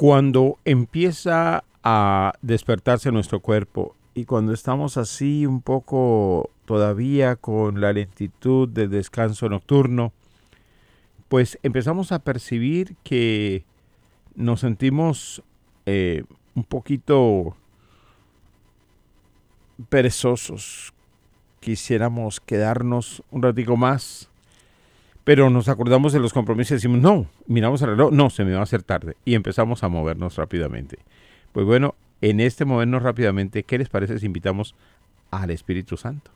Cuando 0.00 0.58
empieza 0.64 1.62
a 1.84 2.32
despertarse 2.40 3.12
nuestro 3.12 3.40
cuerpo 3.40 3.94
y 4.14 4.24
cuando 4.24 4.54
estamos 4.54 4.96
así 4.96 5.44
un 5.44 5.60
poco 5.60 6.48
todavía 6.64 7.36
con 7.36 7.82
la 7.82 7.92
lentitud 7.92 8.66
del 8.66 8.88
descanso 8.88 9.50
nocturno, 9.50 10.14
pues 11.28 11.58
empezamos 11.62 12.12
a 12.12 12.20
percibir 12.20 12.96
que 13.02 13.66
nos 14.34 14.60
sentimos 14.60 15.42
eh, 15.84 16.24
un 16.54 16.64
poquito 16.64 17.54
perezosos. 19.90 20.94
Quisiéramos 21.60 22.40
quedarnos 22.40 23.22
un 23.30 23.42
ratico 23.42 23.76
más, 23.76 24.29
pero 25.24 25.50
nos 25.50 25.68
acordamos 25.68 26.12
de 26.12 26.20
los 26.20 26.32
compromisos 26.32 26.72
y 26.72 26.74
decimos, 26.74 27.00
no, 27.00 27.26
miramos 27.46 27.82
el 27.82 27.90
reloj, 27.90 28.12
no, 28.12 28.30
se 28.30 28.44
me 28.44 28.52
va 28.52 28.60
a 28.60 28.64
hacer 28.64 28.82
tarde. 28.82 29.16
Y 29.24 29.34
empezamos 29.34 29.84
a 29.84 29.88
movernos 29.88 30.36
rápidamente. 30.36 30.98
Pues 31.52 31.66
bueno, 31.66 31.94
en 32.20 32.40
este 32.40 32.64
movernos 32.64 33.02
rápidamente, 33.02 33.62
¿qué 33.62 33.78
les 33.78 33.88
parece 33.88 34.18
si 34.18 34.26
invitamos 34.26 34.74
al 35.30 35.50
Espíritu 35.50 35.96
Santo? 35.96 36.30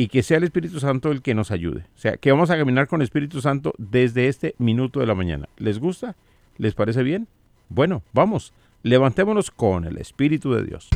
y 0.00 0.08
que 0.08 0.22
sea 0.22 0.38
el 0.38 0.44
Espíritu 0.44 0.80
Santo 0.80 1.12
el 1.12 1.20
que 1.20 1.34
nos 1.34 1.50
ayude. 1.50 1.80
O 1.94 1.98
sea, 1.98 2.16
que 2.16 2.32
vamos 2.32 2.48
a 2.48 2.56
caminar 2.56 2.86
con 2.86 3.02
el 3.02 3.04
Espíritu 3.04 3.42
Santo 3.42 3.74
desde 3.76 4.28
este 4.28 4.54
minuto 4.56 5.00
de 5.00 5.04
la 5.04 5.14
mañana. 5.14 5.50
¿Les 5.58 5.78
gusta? 5.78 6.16
¿Les 6.56 6.72
parece 6.72 7.02
bien? 7.02 7.28
Bueno, 7.68 8.02
vamos, 8.14 8.54
levantémonos 8.82 9.50
con 9.50 9.84
el 9.84 9.98
Espíritu 9.98 10.54
de 10.54 10.64
Dios. 10.64 10.88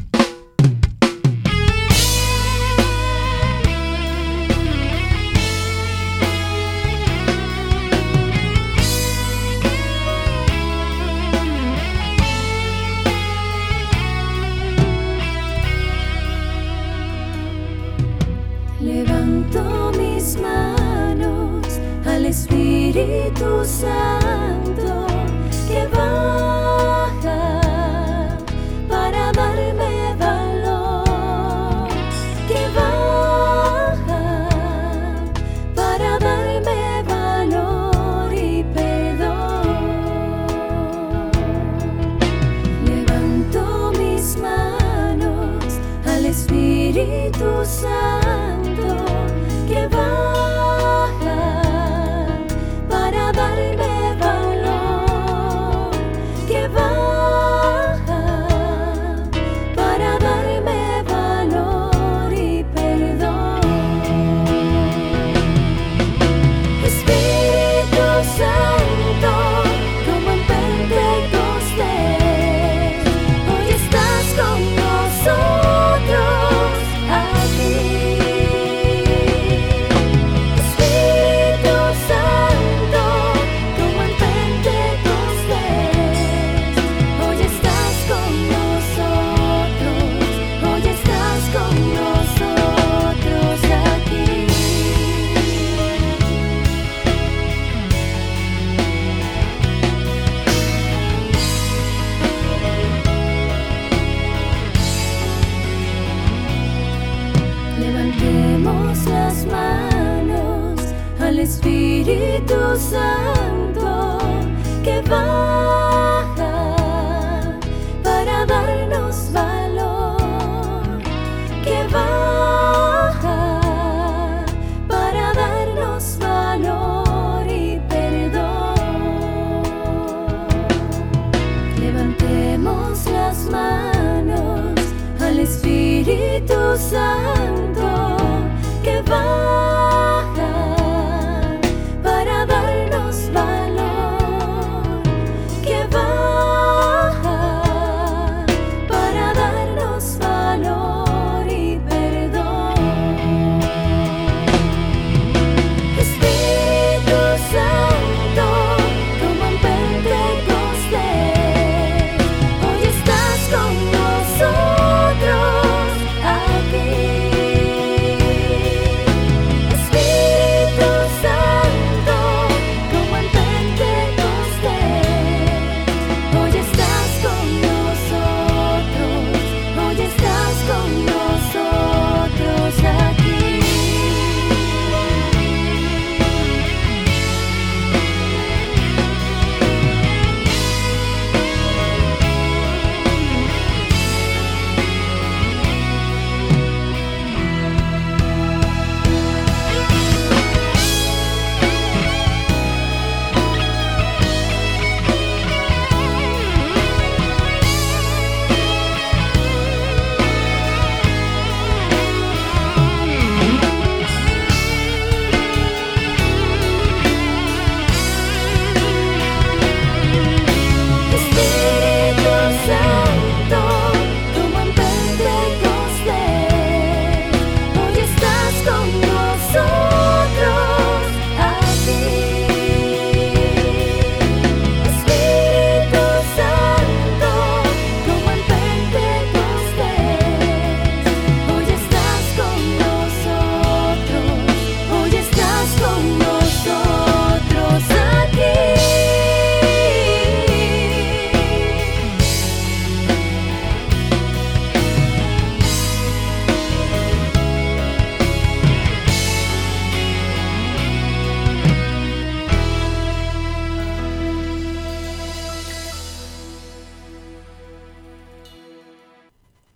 Espíritu 22.94 23.64
Santo 23.64 25.06
que 25.66 25.84
baja 25.88 27.60
para 28.88 29.32
darme 29.32 30.14
valor, 30.16 31.88
que 32.46 32.68
baja 32.72 34.48
para 35.74 36.18
darme 36.20 37.02
valor 37.08 38.32
y 38.32 38.62
perdón. 38.72 39.66
Levanto 42.86 43.90
mis 43.98 44.36
manos 44.36 45.80
al 46.06 46.26
Espíritu 46.26 47.64
Santo 47.64 48.23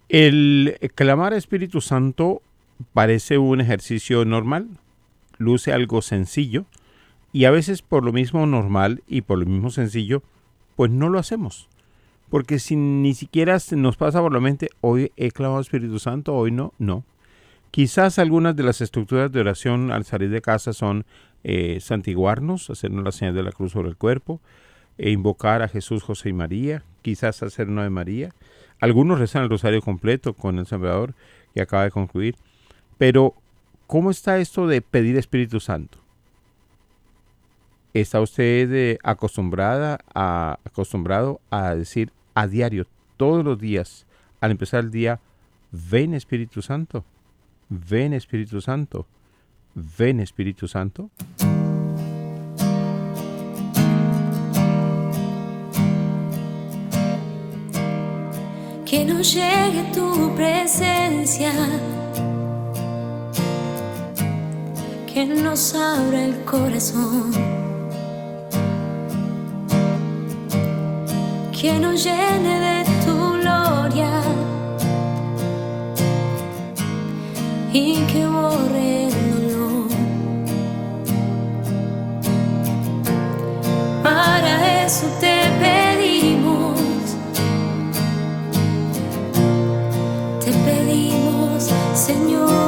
El 0.09 0.79
clamar 0.95 1.35
a 1.35 1.37
Espíritu 1.37 1.81
Santo 1.81 2.41
parece 2.95 3.37
un 3.37 3.61
ejercicio 3.61 4.25
normal, 4.25 4.69
luce 5.37 5.73
algo 5.73 6.01
sencillo, 6.01 6.65
y 7.33 7.45
a 7.45 7.51
veces 7.51 7.83
por 7.83 8.05
lo 8.05 8.13
mismo 8.13 8.47
normal 8.47 9.03
y 9.07 9.21
por 9.21 9.39
lo 9.39 9.47
mismo 9.47 9.71
sencillo, 9.71 10.23
pues 10.77 10.91
no 10.91 11.11
lo 11.11 11.19
hacemos. 11.19 11.69
Porque 12.31 12.59
si 12.59 12.77
ni 12.77 13.15
siquiera 13.15 13.59
nos 13.73 13.97
pasa 13.97 14.21
por 14.21 14.33
la 14.33 14.41
mente, 14.41 14.71
hoy 14.81 15.13
he 15.17 15.31
clamado 15.31 15.61
Espíritu 15.61 15.99
Santo, 15.99 16.35
hoy 16.35 16.53
no, 16.53 16.73
no. 16.79 17.05
Quizás 17.71 18.19
algunas 18.19 18.57
de 18.57 18.63
las 18.63 18.81
estructuras 18.81 19.31
de 19.31 19.41
oración 19.41 19.91
al 19.91 20.05
salir 20.05 20.31
de 20.31 20.41
casa 20.41 20.73
son 20.73 21.05
eh, 21.45 21.81
santiguarnos, 21.81 22.71
hacernos 22.71 23.05
la 23.05 23.13
señal 23.13 23.35
de 23.35 23.43
la 23.43 23.53
cruz 23.53 23.73
sobre 23.73 23.91
el 23.91 23.97
cuerpo, 23.97 24.41
e 24.97 25.11
invocar 25.11 25.63
a 25.63 25.69
Jesús, 25.69 26.03
José 26.03 26.31
y 26.31 26.33
María, 26.33 26.83
quizás 27.03 27.43
hacer 27.43 27.69
una 27.69 27.85
de 27.85 27.91
María. 27.91 28.35
Algunos 28.81 29.19
rezan 29.19 29.43
el 29.43 29.51
rosario 29.51 29.83
completo 29.83 30.35
con 30.35 30.59
el 30.59 30.67
Salvador 30.67 31.15
que 31.55 31.63
acaba 31.63 31.85
de 31.85 31.91
concluir. 31.91 32.37
Pero, 32.97 33.35
¿cómo 33.87 34.11
está 34.11 34.39
esto 34.39 34.67
de 34.67 34.83
pedir 34.83 35.17
Espíritu 35.17 35.61
Santo? 35.61 35.99
¿Está 37.95 38.21
usted 38.21 38.73
eh, 38.73 38.99
acostumbrada 39.03 39.99
a, 40.15 40.59
acostumbrado 40.65 41.41
a 41.51 41.75
decir 41.75 42.13
a 42.35 42.47
diario, 42.47 42.87
todos 43.17 43.45
los 43.45 43.59
días, 43.59 44.07
al 44.41 44.53
empezar 44.53 44.85
el 44.85 44.91
día, 44.91 45.21
ven 45.73 46.15
Espíritu 46.15 46.63
Santo, 46.63 47.05
ven 47.69 48.13
Espíritu 48.13 48.61
Santo, 48.61 49.07
ven 49.75 50.21
Espíritu 50.21 50.69
Santo? 50.69 51.11
Que 58.89 59.05
no 59.05 59.21
llegue 59.21 59.83
tu 59.93 60.35
presencia, 60.35 61.53
que 65.13 65.27
nos 65.27 65.75
abra 65.75 66.25
el 66.25 66.45
corazón 66.45 67.59
que 71.61 71.73
nos 71.73 72.05
llene 72.05 72.61
de 72.61 72.85
tu 73.05 73.33
gloria 73.41 74.23
y 77.73 77.97
que 78.07 78.25
borre 78.27 79.09
el 79.09 79.53
dolor. 79.53 79.89
Para 84.05 84.85
eso 84.85 85.07
te 85.19 85.37
pedimos, 85.59 85.88
Señor. 91.61 92.68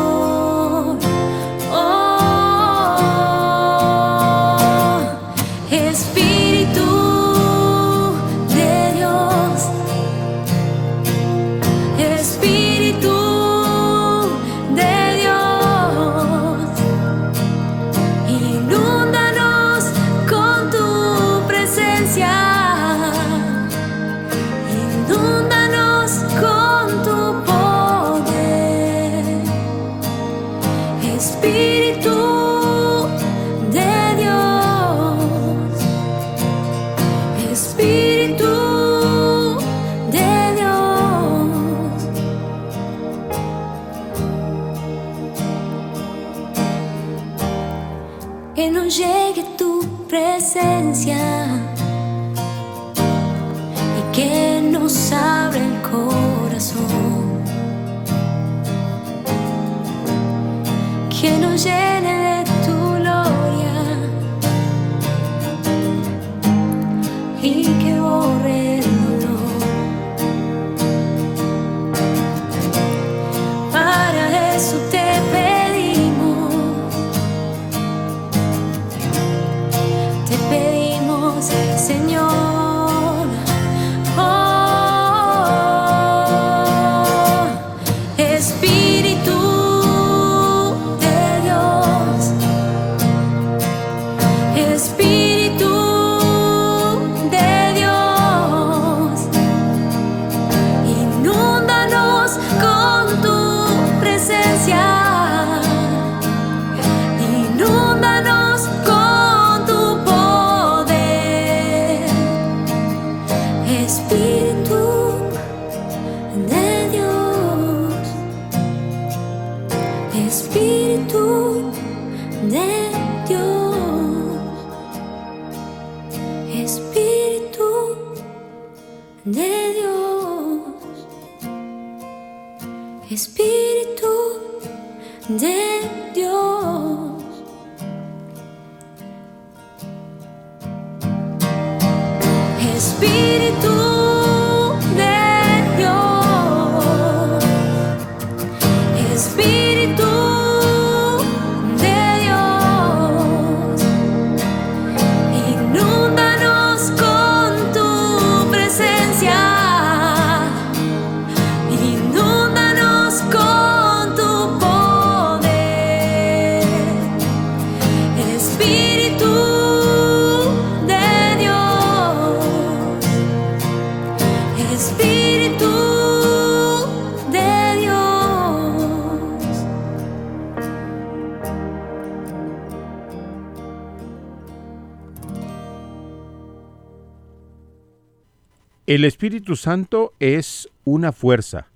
El 188.90 189.04
Espíritu 189.04 189.54
Santo 189.54 190.14
es 190.18 190.68
una 190.82 191.12
fuerza. 191.12 191.68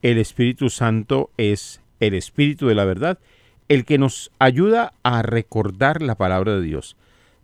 El 0.00 0.16
Espíritu 0.16 0.70
Santo 0.70 1.28
es 1.36 1.80
el 1.98 2.14
Espíritu 2.14 2.68
de 2.68 2.76
la 2.76 2.84
verdad, 2.84 3.18
el 3.68 3.84
que 3.84 3.98
nos 3.98 4.30
ayuda 4.38 4.92
a 5.02 5.22
recordar 5.22 6.02
la 6.02 6.14
palabra 6.14 6.54
de 6.54 6.62
Dios. 6.62 6.96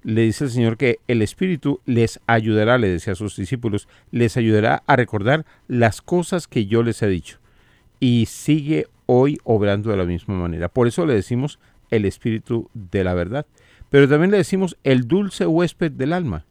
Le 0.05 0.23
dice 0.23 0.45
el 0.45 0.51
Señor 0.51 0.77
que 0.77 1.01
el 1.09 1.21
Espíritu 1.21 1.81
les 1.85 2.21
ayudará, 2.29 2.79
le 2.79 2.87
decía 2.87 3.15
a 3.15 3.17
sus 3.17 3.35
discípulos, 3.35 3.89
les 4.13 4.37
ayudará 4.37 4.85
a 4.87 4.95
recordar 4.95 5.45
las 5.67 6.01
cosas 6.01 6.47
que 6.47 6.67
yo 6.67 6.85
les 6.85 7.03
he 7.03 7.09
dicho. 7.09 7.39
y 7.99 8.27
sigue 8.27 8.87
hoy 9.07 9.41
obrando 9.43 9.91
de 9.91 9.97
la 9.97 10.05
misma 10.05 10.37
manera. 10.37 10.69
Por 10.69 10.87
eso 10.87 11.05
le 11.07 11.15
decimos 11.15 11.59
el 11.91 12.05
Espíritu 12.05 12.71
de 12.73 13.03
la 13.03 13.15
verdad. 13.15 13.47
Pero 13.91 14.09
también 14.09 14.31
le 14.31 14.37
decimos 14.37 14.77
el 14.85 15.09
dulce 15.09 15.45
huésped 15.45 15.91
del 15.91 16.13
alma. 16.13 16.45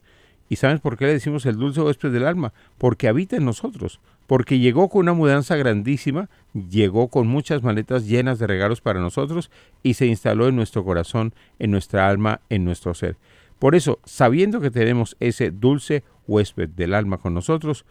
¿Y 0.50 0.56
sabes 0.58 0.80
por 0.80 0.98
qué 0.98 1.06
le 1.06 1.14
decimos 1.14 1.46
el 1.46 1.58
dulce 1.58 1.82
huésped 1.82 2.12
del 2.12 2.26
alma? 2.26 2.54
Porque 2.78 3.08
habita 3.08 3.36
en 3.36 3.46
nosotros, 3.46 4.00
porque 4.28 4.60
llegó 4.60 4.90
con 4.90 5.02
una 5.02 5.14
mudanza 5.14 5.56
grandísima, 5.56 6.30
llegó 6.54 7.10
con 7.10 7.28
muchas 7.28 7.64
maletas 7.64 8.08
llenas 8.08 8.40
de 8.40 8.48
regalos 8.48 8.82
para 8.82 9.00
nosotros 9.00 9.52
y 9.84 9.96
se 9.96 10.06
instaló 10.06 10.48
en 10.48 10.56
nuestro 10.56 10.86
corazón, 10.86 11.34
en 11.60 11.72
nuestra 11.72 12.08
alma, 12.08 12.42
en 12.50 12.64
nuestro 12.64 12.94
ser. 12.94 13.18
Por 13.60 13.76
eso, 13.76 14.00
sabiendo 14.06 14.62
que 14.62 14.72
tenemos 14.72 15.18
ese 15.20 15.52
dulce 15.52 16.04
huésped 16.28 16.70
del 16.70 16.94
alma 16.94 17.18
con 17.18 17.34
nosotros, 17.34 17.86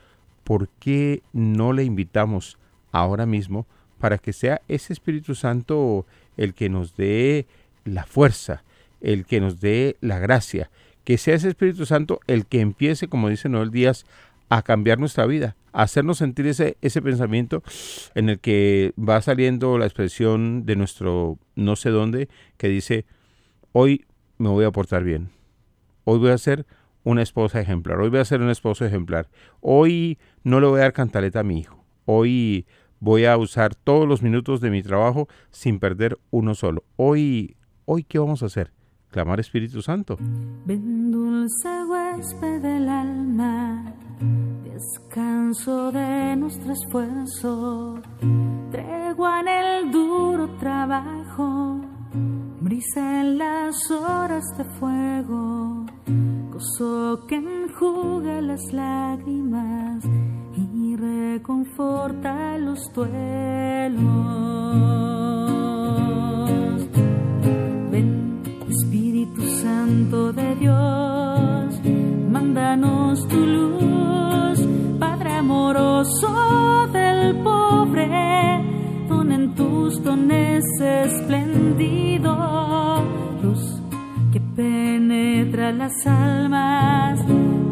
¿por 0.45 0.69
qué 0.79 1.23
no 1.33 1.73
le 1.73 1.85
invitamos 1.85 2.59
ahora 2.93 3.27
mismo 3.27 3.67
para 3.99 4.19
que 4.19 4.33
sea 4.33 4.63
ese 4.69 4.93
Espíritu 4.93 5.35
Santo 5.35 6.07
el 6.37 6.55
que 6.55 6.69
nos 6.69 6.97
dé 6.97 7.47
la 7.85 8.05
fuerza, 8.05 8.63
el 9.01 9.25
que 9.25 9.41
nos 9.41 9.61
dé 9.61 9.97
la 10.01 10.19
gracia, 10.19 10.71
que 11.07 11.19
sea 11.19 11.37
ese 11.37 11.49
Espíritu 11.49 11.87
Santo 11.87 12.19
el 12.27 12.47
que 12.47 12.61
empiece, 12.61 13.07
como 13.07 13.29
dice 13.29 13.49
Noel 13.49 13.71
Díaz, 13.71 14.05
a 14.49 14.63
cambiar 14.63 14.99
nuestra 14.99 15.25
vida, 15.25 15.57
a 15.73 15.83
hacernos 15.83 16.19
sentir 16.19 16.49
ese, 16.49 16.79
ese 16.83 17.01
pensamiento 17.01 17.63
en 18.17 18.29
el 18.29 18.41
que 18.41 18.93
va 18.99 19.23
saliendo 19.23 19.79
la 19.79 19.87
expresión 19.87 20.67
de 20.67 20.75
nuestro 20.75 21.39
no 21.55 21.77
sé 21.77 21.91
dónde, 21.91 22.29
que 22.57 22.69
dice, 22.69 23.07
hoy 23.71 24.05
me 24.39 24.49
voy 24.49 24.65
a 24.65 24.73
portar 24.73 25.05
bien, 25.05 25.31
hoy 26.03 26.19
voy 26.19 26.31
a 26.31 26.39
ser 26.39 26.67
una 27.05 27.23
esposa 27.23 27.61
ejemplar, 27.61 28.01
hoy 28.01 28.11
voy 28.11 28.19
a 28.19 28.25
ser 28.25 28.41
un 28.41 28.51
esposo 28.51 28.85
ejemplar, 28.85 29.29
hoy 29.61 30.19
no 30.43 30.61
le 30.61 30.67
voy 30.67 30.81
a 30.81 30.83
dar 30.83 30.93
cantaleta 30.93 31.39
a 31.39 31.45
mi 31.45 31.61
hijo, 31.61 31.85
hoy 32.05 32.67
voy 32.99 33.27
a 33.27 33.37
usar 33.37 33.77
todos 33.77 34.09
los 34.09 34.23
minutos 34.23 34.61
de 34.61 34.71
mi 34.71 34.83
trabajo 34.83 35.29
sin 35.53 35.79
perder 35.79 36.19
uno 36.31 36.57
solo. 36.57 36.83
Hoy, 36.97 37.55
hoy 37.85 38.03
¿qué 38.03 38.19
vamos 38.19 38.43
a 38.43 38.47
hacer? 38.47 38.76
Clamar 39.17 39.41
Espíritu 39.41 39.81
Santo. 39.81 40.19
Ven 40.67 41.11
dulce 41.11 41.85
huésped 41.89 42.61
del 42.61 42.87
alma, 42.87 43.83
descanso 44.63 45.91
de 45.91 46.37
nuestro 46.37 46.75
esfuerzo, 46.75 47.99
tregua 48.71 49.41
en 49.41 49.49
el 49.49 49.91
duro 49.91 50.51
trabajo, 50.59 51.81
brisa 52.61 53.23
en 53.23 53.39
las 53.39 53.91
horas 53.91 54.45
de 54.59 54.65
fuego, 54.79 55.87
gozo 56.53 57.25
que 57.27 57.37
enjuga 57.37 58.43
las 58.43 58.71
lágrimas 58.71 60.05
y 60.59 60.95
reconforta 60.95 62.59
los 62.59 62.93
duelos. 62.93 64.03
Ven, 67.91 68.26
Espíritu 68.69 69.43
Santo 69.63 70.33
de 70.33 70.57
Dios, 70.57 71.81
mándanos 72.31 73.27
tu 73.29 73.37
luz, 73.37 74.61
Padre 74.99 75.35
amoroso 75.35 76.89
del 76.93 77.37
pobre, 77.43 78.09
don 79.09 79.31
en 79.31 79.55
tus 79.55 80.03
dones 80.03 80.65
esplendido, 80.81 82.35
luz 83.43 83.81
que 84.33 84.41
penetra 84.41 85.71
las 85.71 86.05
almas, 86.07 87.21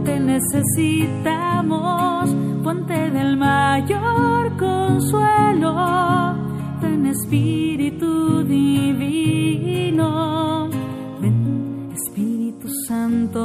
te 0.05 0.21
necesitamos, 0.21 2.31
fuente 2.63 3.11
del 3.11 3.37
mayor 3.37 4.57
consuelo, 4.57 5.75
ven 6.81 7.07
Espíritu 7.07 8.45
divino, 8.45 10.34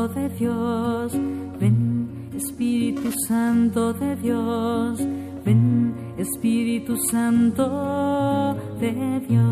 De 0.08 0.29
Dios, 0.29 1.12
ven 1.60 2.29
Espíritu 2.34 3.12
Santo 3.27 3.91
de 3.91 4.15
Dios, 4.15 4.98
ven 5.46 5.94
Espíritu 6.18 6.96
Santo 7.12 8.56
de 8.79 9.20
Dios. 9.27 9.44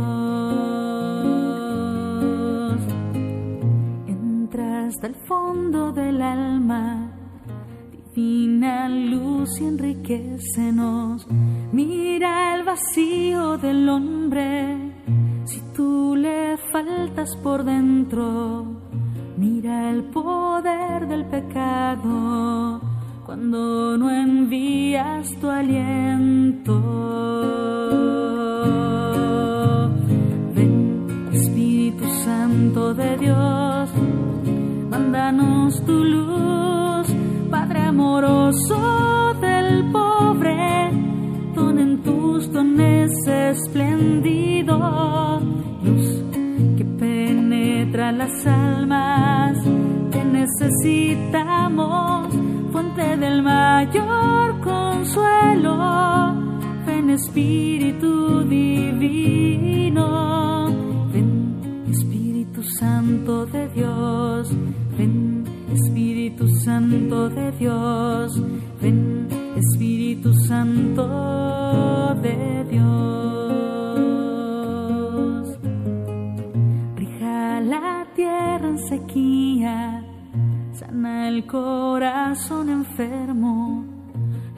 Entra 4.07 4.87
hasta 4.87 5.07
el 5.07 5.15
fondo 5.27 5.91
del 5.91 6.21
alma, 6.21 7.11
divina 7.91 8.87
luz 8.87 9.59
y 9.59 9.65
enriquecenos. 9.65 11.27
Mira 11.73 12.55
el 12.55 12.63
vacío 12.63 13.57
del 13.57 13.89
hombre, 13.89 14.93
si 15.43 15.59
tú 15.75 16.15
le 16.15 16.55
faltas 16.71 17.35
por 17.43 17.65
dentro. 17.65 18.86
Mira 19.37 19.91
el 19.91 20.03
poder 20.05 21.07
del 21.07 21.23
pecado 21.25 22.81
cuando 23.23 23.95
no 23.95 24.09
envías 24.09 25.29
tu 25.39 25.47
aliento. 25.47 26.81
Ven, 30.55 31.29
Espíritu 31.31 32.09
Santo 32.25 32.95
de 32.95 33.17
Dios, 33.17 33.89
mándanos 34.89 35.85
tu 35.85 36.03
luz, 36.03 37.07
Padre 37.51 37.81
amoroso 37.81 39.35
del 39.39 39.91
pobre, 39.91 40.89
don 41.53 41.77
en 41.77 42.01
tus 42.01 42.51
dones 42.51 43.11
esplendido, 43.27 44.77
penetra 47.97 48.11
las 48.11 48.45
almas, 48.45 49.57
te 50.11 50.23
necesitamos, 50.23 52.27
fuente 52.71 53.17
del 53.17 53.41
mayor 53.41 54.59
consuelo, 54.61 56.35
ven 56.85 57.09
Espíritu 57.09 58.43
divino, 58.43 60.05
ven 61.11 61.87
Espíritu 61.89 62.61
Santo 62.63 63.47
de 63.47 63.67
Dios, 63.69 64.51
ven 64.97 65.43
Espíritu 65.73 66.47
Santo 66.47 67.29
de 67.29 67.51
Dios, 67.53 68.39
ven 68.79 69.27
Espíritu 69.55 70.33
Santo 70.33 72.13
de 72.21 72.63
Dios. 72.69 73.36
Sequía, 78.87 80.03
sana 80.73 81.27
el 81.27 81.45
corazón 81.45 82.69
enfermo, 82.69 83.85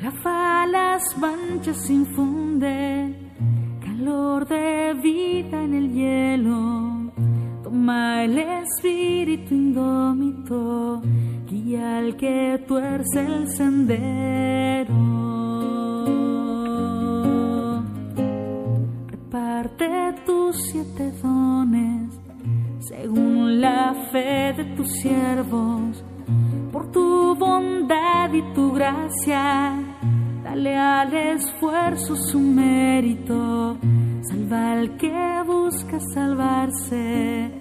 lava 0.01 0.65
las 0.67 1.03
manchas, 1.17 1.89
infunde 1.89 3.29
calor 3.99 4.47
de 4.47 4.93
vida 5.01 5.63
en 5.63 5.73
el 5.73 5.93
hielo. 5.93 7.11
Toma 7.63 8.23
el 8.23 8.37
espíritu 8.37 9.53
indómito, 9.53 11.01
guía 11.49 11.97
al 11.97 12.15
que 12.15 12.63
tuerce 12.67 13.25
el 13.25 13.47
sendero. 13.49 14.95
Reparte 19.07 20.15
tus 20.25 20.55
siete 20.71 21.11
dones 21.21 21.68
según 22.89 23.61
la 23.61 23.93
fe 24.11 24.51
de 24.57 24.65
tus 24.75 24.91
siervos, 25.01 26.03
por 26.71 26.91
tu 26.91 27.35
bondad 27.35 28.33
y 28.33 28.41
tu 28.55 28.73
gracia. 28.73 29.75
Dale 30.43 30.75
al 30.75 31.13
esfuerzo 31.13 32.15
su 32.15 32.39
mérito, 32.39 33.77
salva 34.23 34.71
al 34.71 34.97
que 34.97 35.43
busca 35.45 35.99
salvarse 36.15 37.51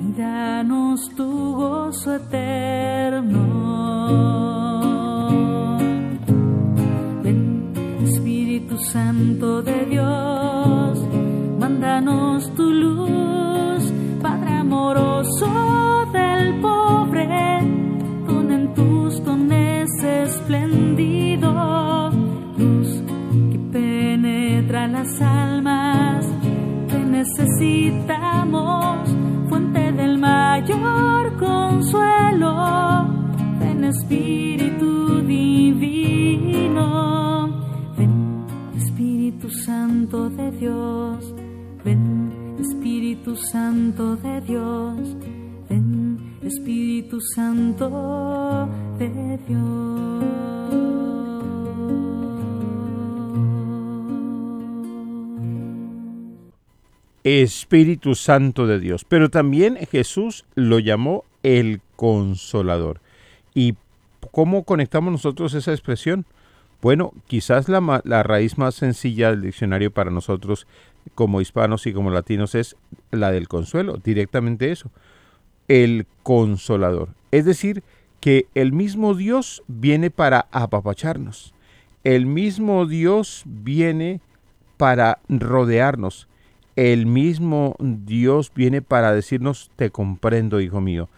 y 0.00 0.12
danos 0.18 1.10
tu 1.16 1.54
gozo 1.54 2.14
eterno. 2.14 3.42
Ven, 7.22 7.72
Espíritu 8.04 8.78
Santo 8.78 9.60
de 9.60 9.84
Dios, 9.84 10.98
mándanos 11.60 12.54
tu 12.54 12.70
luz, 12.70 13.81
amoroso 14.92 15.48
del 16.12 16.60
pobre, 16.60 17.26
don 18.26 18.52
en 18.52 18.74
tus 18.74 19.24
dones 19.24 19.88
esplendido, 20.02 22.10
luz 22.58 23.02
que 23.50 23.58
penetra 23.72 24.86
las 24.88 25.18
almas, 25.22 26.26
te 26.88 26.98
necesitamos, 26.98 29.08
fuente 29.48 29.92
del 29.92 30.18
mayor 30.18 31.38
consuelo, 31.38 33.06
ven 33.60 33.84
Espíritu 33.84 35.22
divino, 35.22 36.84
ven 37.96 38.44
Espíritu 38.76 39.48
Santo 39.48 40.28
de 40.28 40.50
Dios, 40.50 41.34
ven 41.82 42.31
Espíritu 42.62 43.34
Santo 43.34 44.14
de 44.14 44.40
Dios, 44.42 44.96
ven 45.68 46.36
Espíritu 46.44 47.20
Santo 47.34 48.68
de 48.98 49.38
Dios. 49.48 50.24
Espíritu 57.24 58.14
Santo 58.14 58.68
de 58.68 58.78
Dios. 58.78 59.04
Pero 59.08 59.28
también 59.28 59.76
Jesús 59.90 60.44
lo 60.54 60.78
llamó 60.78 61.24
el 61.42 61.80
consolador. 61.96 63.00
¿Y 63.54 63.74
cómo 64.30 64.62
conectamos 64.62 65.10
nosotros 65.10 65.54
esa 65.54 65.72
expresión? 65.72 66.26
Bueno, 66.80 67.12
quizás 67.26 67.68
la, 67.68 68.02
la 68.04 68.22
raíz 68.22 68.56
más 68.56 68.76
sencilla 68.76 69.30
del 69.30 69.42
diccionario 69.42 69.90
para 69.90 70.12
nosotros 70.12 70.68
como 71.14 71.40
hispanos 71.40 71.86
y 71.86 71.92
como 71.92 72.10
latinos 72.10 72.54
es 72.54 72.76
la 73.10 73.30
del 73.30 73.48
consuelo, 73.48 73.98
directamente 74.02 74.70
eso, 74.70 74.90
el 75.68 76.06
consolador. 76.22 77.10
Es 77.30 77.44
decir, 77.44 77.82
que 78.20 78.46
el 78.54 78.72
mismo 78.72 79.14
Dios 79.14 79.62
viene 79.66 80.10
para 80.10 80.46
apapacharnos, 80.52 81.54
el 82.04 82.26
mismo 82.26 82.86
Dios 82.86 83.42
viene 83.46 84.20
para 84.76 85.18
rodearnos, 85.28 86.28
el 86.76 87.06
mismo 87.06 87.76
Dios 87.78 88.52
viene 88.54 88.80
para 88.80 89.12
decirnos, 89.12 89.70
te 89.76 89.90
comprendo, 89.90 90.60
hijo 90.60 90.80
mío, 90.80 91.08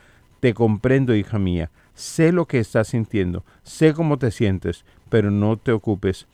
te 0.41 0.55
comprendo, 0.55 1.15
hija 1.15 1.39
mía, 1.39 1.71
sé 1.95 2.33
lo 2.33 2.47
que 2.47 2.59
estás 2.59 2.89
sintiendo, 2.89 3.45
sé 3.63 3.95
cómo 3.95 4.19
te 4.19 4.31
sientes, 4.31 4.85
pero 5.09 5.31
no 5.31 5.57
te 5.57 5.73
ocupes. 5.73 6.27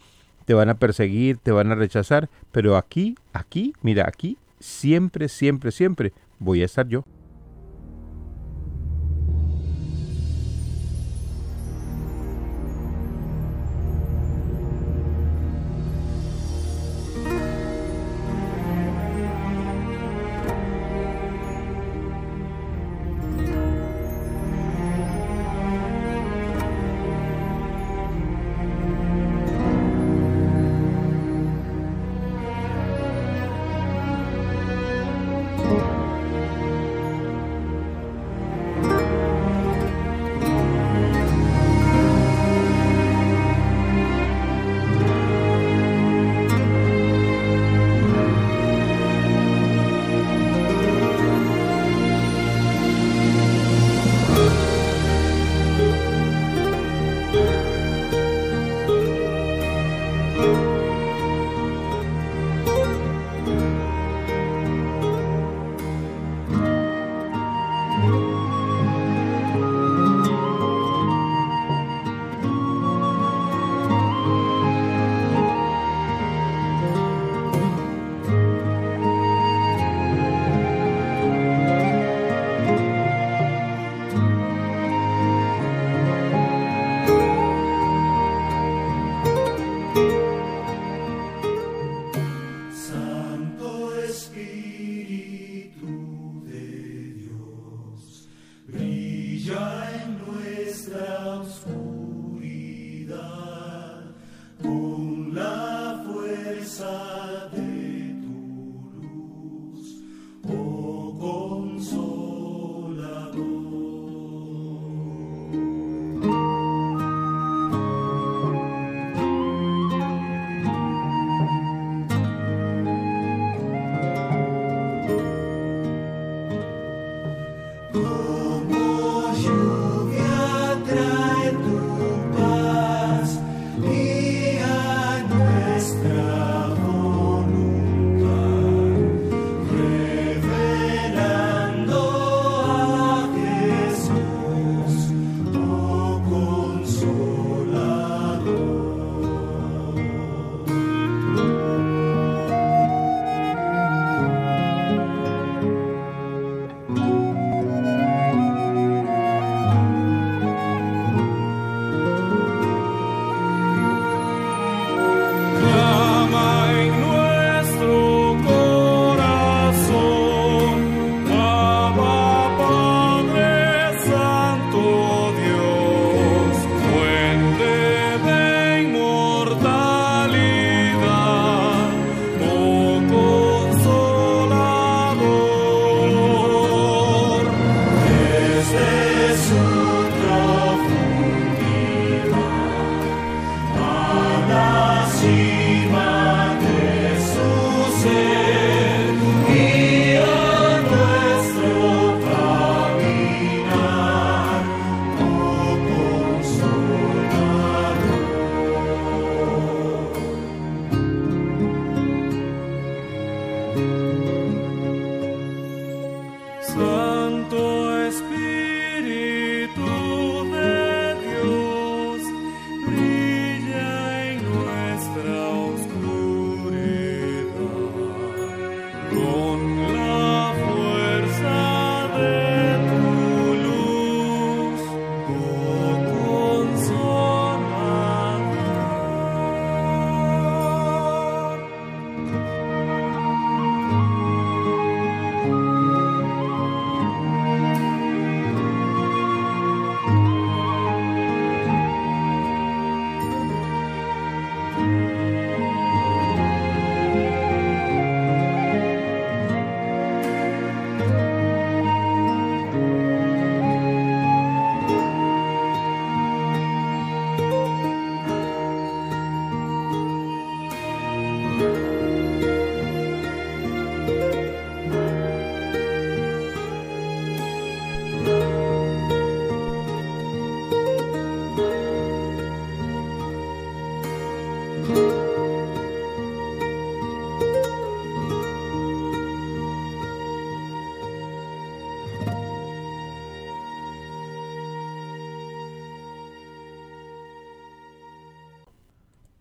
Te 0.51 0.55
van 0.55 0.69
a 0.69 0.75
perseguir, 0.75 1.37
te 1.37 1.53
van 1.53 1.71
a 1.71 1.77
rechazar, 1.77 2.29
pero 2.51 2.77
aquí, 2.77 3.15
aquí, 3.33 3.73
mira, 3.83 4.07
aquí, 4.09 4.37
siempre, 4.59 5.29
siempre, 5.29 5.71
siempre 5.71 6.13
voy 6.41 6.63
a 6.63 6.65
estar 6.65 6.89
yo. 6.89 7.05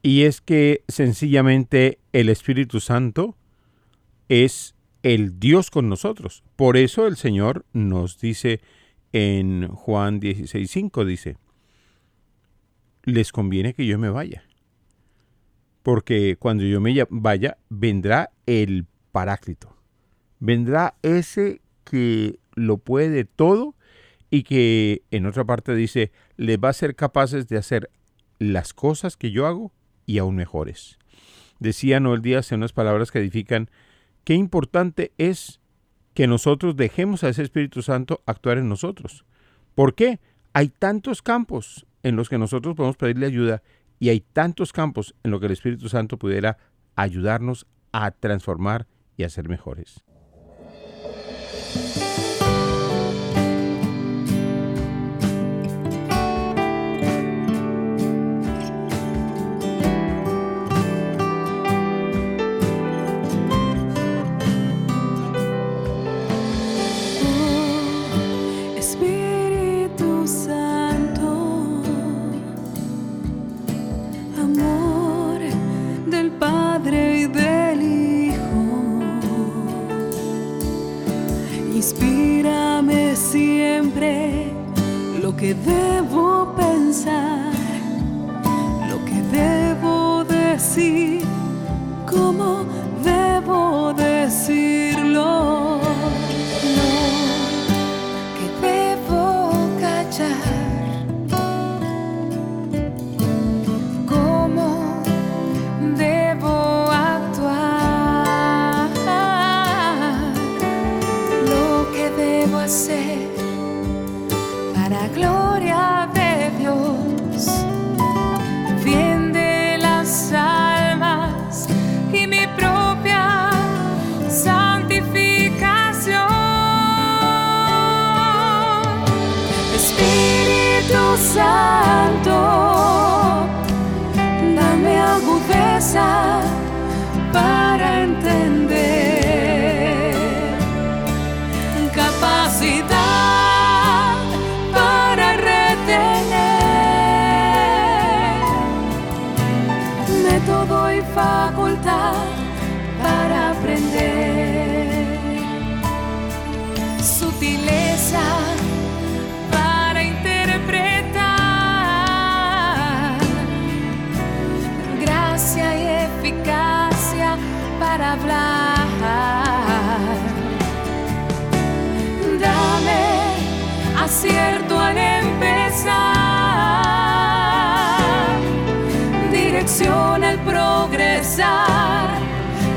Y 0.09 0.23
es 0.23 0.41
que 0.41 0.83
sencillamente 0.87 1.99
el 2.13 2.29
Espíritu 2.29 2.79
Santo 2.79 3.37
es 4.27 4.73
el 5.03 5.39
Dios 5.39 5.69
con 5.69 5.87
nosotros. 5.87 6.43
Por 6.55 6.77
eso 6.77 7.05
el 7.05 7.15
Señor 7.15 7.63
nos 7.73 8.19
dice 8.19 8.59
en 9.13 9.67
Juan 9.67 10.19
16:5 10.19 11.05
dice, 11.05 11.37
les 13.03 13.31
conviene 13.31 13.75
que 13.75 13.85
yo 13.85 13.99
me 13.99 14.09
vaya. 14.09 14.41
Porque 15.83 16.37
cuando 16.39 16.63
yo 16.63 16.81
me 16.81 17.05
vaya, 17.11 17.59
vendrá 17.69 18.31
el 18.47 18.87
Paráclito. 19.11 19.77
Vendrá 20.39 20.95
ese 21.03 21.61
que 21.83 22.39
lo 22.55 22.79
puede 22.79 23.25
todo 23.25 23.75
y 24.31 24.41
que 24.41 25.03
en 25.11 25.27
otra 25.27 25.45
parte 25.45 25.75
dice, 25.75 26.11
les 26.35 26.57
va 26.57 26.69
a 26.69 26.73
ser 26.73 26.95
capaces 26.95 27.47
de 27.47 27.57
hacer 27.57 27.91
las 28.39 28.73
cosas 28.73 29.15
que 29.15 29.29
yo 29.29 29.45
hago 29.45 29.71
y 30.09 30.17
aún 30.17 30.35
mejores. 30.35 30.97
Decía 31.59 31.99
Noel 31.99 32.23
Díaz 32.23 32.51
en 32.51 32.61
unas 32.61 32.73
palabras 32.73 33.11
que 33.11 33.19
edifican, 33.19 33.69
qué 34.23 34.33
importante 34.33 35.11
es 35.19 35.59
que 36.15 36.25
nosotros 36.25 36.75
dejemos 36.75 37.23
a 37.23 37.29
ese 37.29 37.43
Espíritu 37.43 37.83
Santo 37.83 38.23
actuar 38.25 38.57
en 38.57 38.69
nosotros. 38.69 39.23
¿Por 39.75 39.93
qué? 39.93 40.19
Hay 40.51 40.69
tantos 40.69 41.21
campos 41.21 41.85
en 42.01 42.15
los 42.15 42.27
que 42.27 42.39
nosotros 42.39 42.75
podemos 42.75 42.97
pedirle 42.97 43.27
ayuda 43.27 43.61
y 43.99 44.09
hay 44.09 44.21
tantos 44.21 44.73
campos 44.73 45.13
en 45.23 45.29
los 45.29 45.39
que 45.39 45.45
el 45.45 45.51
Espíritu 45.51 45.89
Santo 45.89 46.17
pudiera 46.17 46.57
ayudarnos 46.95 47.67
a 47.91 48.09
transformar 48.09 48.87
y 49.15 49.25
a 49.25 49.29
ser 49.29 49.47
mejores. 49.47 50.03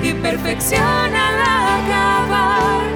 Y 0.03 0.13
perfección 0.15 0.81
al 0.81 1.41
acabar. 1.41 2.92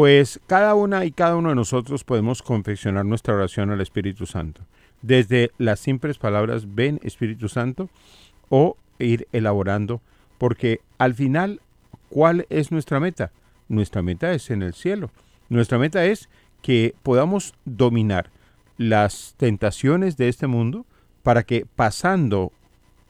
Pues 0.00 0.40
cada 0.46 0.74
una 0.74 1.04
y 1.04 1.10
cada 1.10 1.36
uno 1.36 1.50
de 1.50 1.54
nosotros 1.54 2.04
podemos 2.04 2.40
confeccionar 2.40 3.04
nuestra 3.04 3.34
oración 3.34 3.70
al 3.70 3.82
Espíritu 3.82 4.24
Santo. 4.24 4.62
Desde 5.02 5.50
las 5.58 5.78
simples 5.78 6.16
palabras, 6.16 6.74
ven 6.74 7.00
Espíritu 7.02 7.50
Santo, 7.50 7.90
o 8.48 8.78
ir 8.98 9.28
elaborando, 9.32 10.00
porque 10.38 10.80
al 10.96 11.12
final, 11.12 11.60
¿cuál 12.08 12.46
es 12.48 12.72
nuestra 12.72 12.98
meta? 12.98 13.30
Nuestra 13.68 14.00
meta 14.00 14.32
es 14.32 14.48
en 14.48 14.62
el 14.62 14.72
cielo. 14.72 15.10
Nuestra 15.50 15.76
meta 15.76 16.06
es 16.06 16.30
que 16.62 16.94
podamos 17.02 17.52
dominar 17.66 18.30
las 18.78 19.34
tentaciones 19.36 20.16
de 20.16 20.28
este 20.28 20.46
mundo 20.46 20.86
para 21.22 21.42
que 21.42 21.66
pasando 21.76 22.52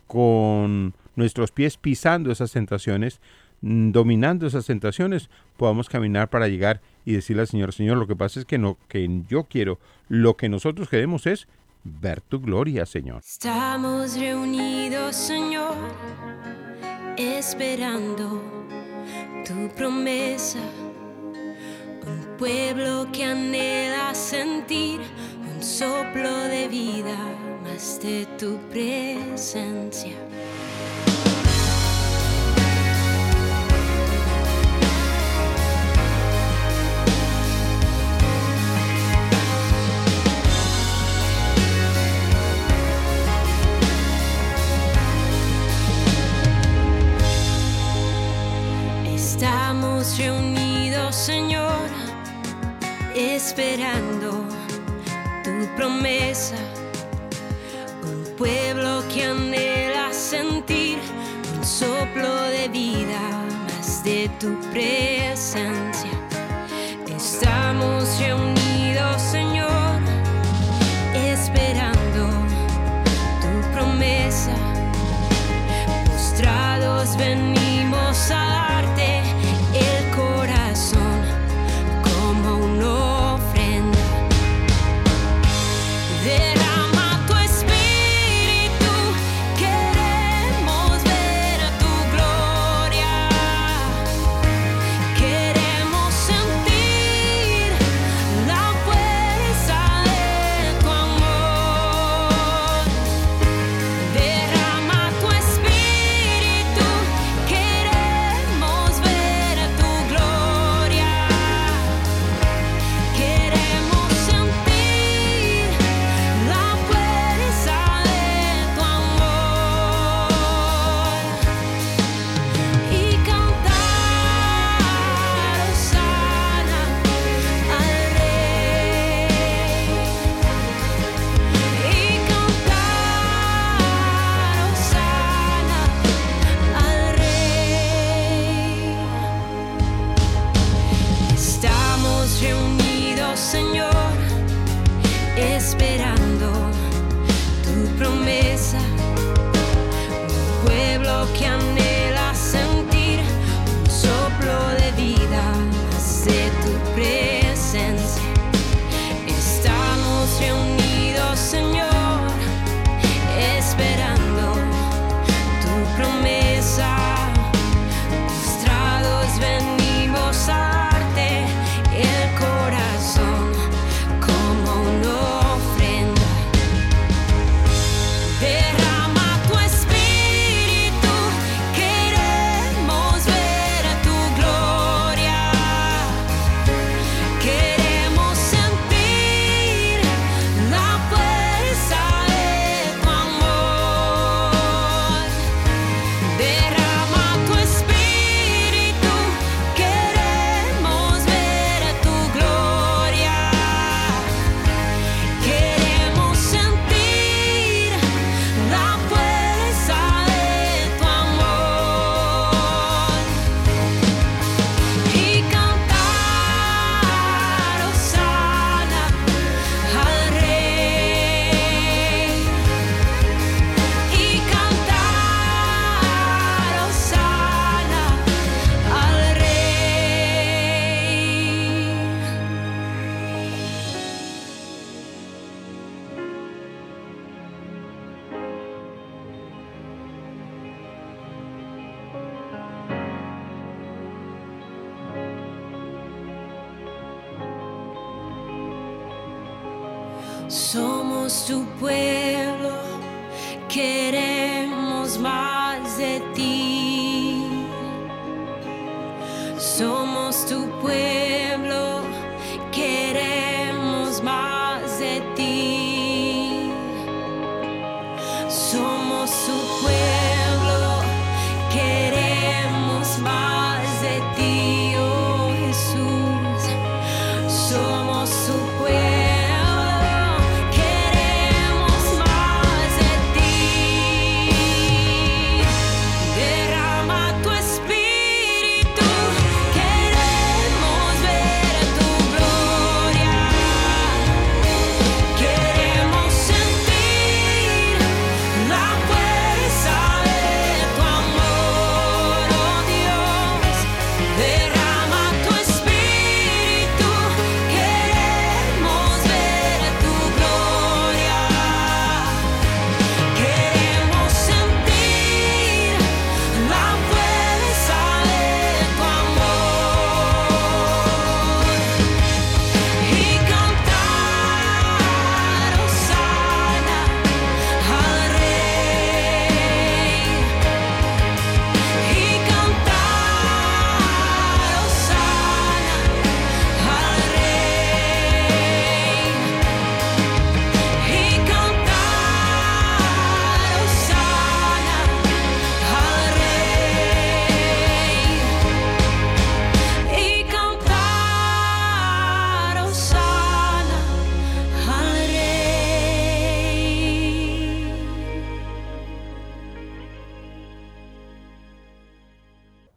con 0.09 0.95
nuestros 1.15 1.53
pies 1.53 1.77
pisando 1.77 2.33
esas 2.33 2.51
tentaciones, 2.51 3.21
dominando 3.61 4.47
esas 4.47 4.67
tentaciones, 4.67 5.29
podamos 5.57 5.89
caminar 5.89 6.31
para 6.31 6.49
llegar 6.49 6.81
y 7.05 7.13
decirle 7.13 7.43
al 7.43 7.49
Señor, 7.49 7.73
Señor, 7.73 7.99
lo 7.99 8.07
que 8.07 8.17
pasa 8.17 8.41
es 8.41 8.47
que 8.47 8.59
no, 8.59 8.79
que 8.89 9.23
yo 9.29 9.45
quiero, 9.45 9.79
lo 10.09 10.37
que 10.37 10.49
nosotros 10.49 10.89
queremos 10.89 11.27
es 11.27 11.47
ver 11.85 12.21
tu 12.21 12.41
gloria, 12.41 12.87
Señor. 12.87 13.23
Estamos 13.25 14.19
reunidos, 14.19 15.17
Señor, 15.17 15.75
esperando 17.17 18.43
tu 19.47 19.69
promesa. 19.75 20.61
Un 22.07 22.37
pueblo 22.39 23.07
que 23.13 23.25
anhela 23.25 24.15
sentir 24.15 25.01
un 25.55 25.63
soplo 25.63 26.31
de 26.45 26.69
vida 26.69 27.17
más 27.63 28.01
de 28.03 28.27
tu 28.39 28.57
presencia. 28.71 30.17
Estamos 49.43 50.19
reunidos, 50.19 51.17
Señor, 51.17 51.89
esperando 53.17 54.45
tu 55.43 55.67
promesa. 55.77 56.57
Un 58.03 58.37
pueblo 58.37 59.03
que 59.09 59.25
anhela 59.25 60.13
sentir 60.13 60.99
un 61.57 61.65
soplo 61.65 62.35
de 62.51 62.69
vida 62.69 63.19
más 63.65 64.05
de 64.05 64.29
tu 64.39 64.61
presencia. 64.73 66.11
Estamos 67.09 68.21
reunidos, 68.21 69.23
Señor, 69.23 70.03
esperando 71.15 72.29
tu 73.41 73.73
promesa. 73.73 74.53
Postrados 76.05 77.17
venimos 77.17 78.31
a 78.33 78.60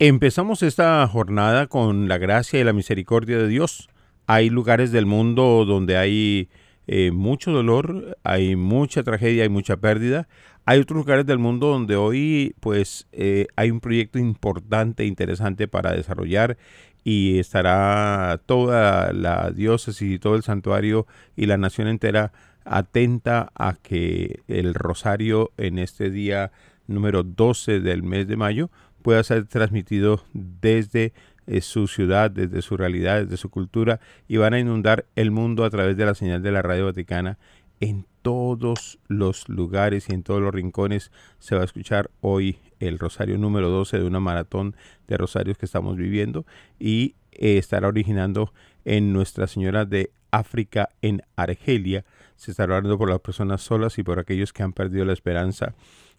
Empezamos 0.05 0.63
esta 0.63 1.07
jornada 1.07 1.67
con 1.67 2.09
la 2.09 2.17
gracia 2.17 2.59
y 2.59 2.65
la 2.65 2.73
misericordia 2.73 3.37
de 3.37 3.47
Dios. 3.47 3.87
Hay 4.27 4.49
lugares 4.49 4.91
del 4.91 5.05
mundo 5.05 5.63
donde 5.63 5.95
hay 5.95 6.49
eh, 6.87 7.11
mucho 7.11 7.51
dolor, 7.53 8.17
hay 8.21 8.57
mucha 8.57 9.03
tragedia, 9.03 9.43
hay 9.43 9.49
mucha 9.49 9.77
pérdida. 9.77 10.27
Hay 10.65 10.81
otros 10.81 10.97
lugares 10.97 11.25
del 11.25 11.39
mundo 11.39 11.67
donde 11.67 11.95
hoy 11.95 12.53
pues 12.59 13.07
eh, 13.13 13.47
hay 13.55 13.71
un 13.71 13.79
proyecto 13.79 14.19
importante, 14.19 15.05
interesante 15.05 15.69
para 15.69 15.93
desarrollar 15.93 16.57
y 17.05 17.39
estará 17.39 18.41
toda 18.45 19.13
la 19.13 19.51
diócesis 19.51 20.15
y 20.15 20.19
todo 20.19 20.35
el 20.35 20.43
santuario 20.43 21.07
y 21.37 21.45
la 21.45 21.55
nación 21.55 21.87
entera 21.87 22.33
atenta 22.65 23.53
a 23.55 23.75
que 23.81 24.41
el 24.49 24.73
rosario 24.73 25.51
en 25.55 25.79
este 25.79 26.09
día 26.09 26.51
número 26.87 27.23
12 27.23 27.79
del 27.79 28.03
mes 28.03 28.27
de 28.27 28.35
mayo 28.35 28.69
pueda 29.03 29.23
ser 29.23 29.45
transmitido 29.45 30.23
desde 30.33 31.13
eh, 31.45 31.61
su 31.61 31.87
ciudad, 31.87 32.31
desde 32.31 32.61
su 32.61 32.77
realidad, 32.77 33.21
desde 33.21 33.37
su 33.37 33.49
cultura 33.49 33.99
y 34.27 34.37
van 34.37 34.53
a 34.53 34.59
inundar 34.59 35.05
el 35.15 35.29
mundo 35.29 35.65
a 35.65 35.69
través 35.69 35.97
de 35.97 36.05
la 36.05 36.15
señal 36.15 36.41
de 36.41 36.51
la 36.51 36.61
radio 36.61 36.85
vaticana 36.85 37.37
en 37.79 38.05
todos 38.21 38.97
los 39.07 39.49
lugares 39.49 40.07
y 40.07 40.13
en 40.13 40.23
todos 40.23 40.41
los 40.41 40.53
rincones 40.53 41.11
se 41.39 41.55
va 41.55 41.61
a 41.61 41.65
escuchar 41.65 42.09
hoy 42.21 42.57
el 42.79 42.97
rosario 42.97 43.37
número 43.37 43.69
12 43.69 43.99
de 43.99 44.05
una 44.05 44.21
maratón 44.21 44.75
de 45.07 45.17
rosarios 45.17 45.57
que 45.57 45.65
estamos 45.65 45.97
viviendo 45.97 46.45
y 46.79 47.15
eh, 47.33 47.57
estará 47.57 47.89
originando 47.89 48.53
en 48.85 49.11
Nuestra 49.11 49.47
Señora 49.47 49.85
de 49.85 50.11
África 50.31 50.89
en 51.01 51.21
Argelia. 51.35 52.05
Se 52.37 52.51
estará 52.51 52.77
hablando 52.77 52.97
por 52.97 53.09
las 53.09 53.19
personas 53.19 53.61
solas 53.61 53.97
y 53.99 54.03
por 54.03 54.19
aquellos 54.19 54.53
que 54.53 54.63
han 54.63 54.73
perdido 54.73 55.03
la 55.03 55.13
esperanza 55.13 55.75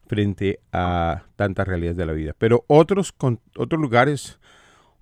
frente 0.07 0.61
a 0.73 1.25
tantas 1.37 1.67
realidades 1.67 1.97
de 1.97 2.07
la 2.07 2.13
vida. 2.13 2.35
Pero 2.39 2.65
otros, 2.67 3.13
con, 3.13 3.41
otros 3.57 3.81
lugares, 3.81 4.39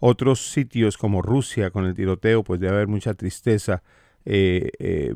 otros 0.00 0.50
sitios 0.52 0.96
como 0.98 1.22
Rusia 1.22 1.70
con 1.70 1.86
el 1.86 1.94
tiroteo, 1.94 2.44
pues 2.44 2.60
debe 2.60 2.74
haber 2.74 2.88
mucha 2.88 3.14
tristeza 3.14 3.82
eh, 4.24 4.70
eh, 4.78 5.14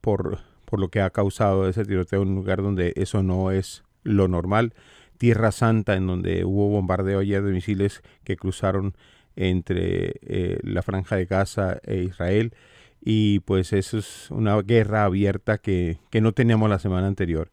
por, 0.00 0.38
por 0.64 0.80
lo 0.80 0.88
que 0.88 1.00
ha 1.00 1.10
causado 1.10 1.68
ese 1.68 1.84
tiroteo 1.84 2.22
en 2.22 2.28
un 2.28 2.34
lugar 2.36 2.62
donde 2.62 2.92
eso 2.96 3.22
no 3.22 3.50
es 3.50 3.82
lo 4.02 4.28
normal. 4.28 4.74
Tierra 5.18 5.52
Santa, 5.52 5.96
en 5.96 6.06
donde 6.06 6.44
hubo 6.44 6.68
bombardeo 6.68 7.18
ayer 7.20 7.42
de 7.42 7.52
misiles 7.52 8.02
que 8.24 8.36
cruzaron 8.36 8.94
entre 9.36 10.14
eh, 10.22 10.58
la 10.62 10.82
franja 10.82 11.16
de 11.16 11.26
Gaza 11.26 11.78
e 11.84 12.02
Israel. 12.04 12.54
Y 13.02 13.40
pues 13.40 13.72
eso 13.72 13.98
es 13.98 14.30
una 14.30 14.60
guerra 14.62 15.04
abierta 15.04 15.58
que, 15.58 15.98
que 16.10 16.20
no 16.20 16.32
teníamos 16.32 16.68
la 16.68 16.78
semana 16.78 17.06
anterior. 17.06 17.50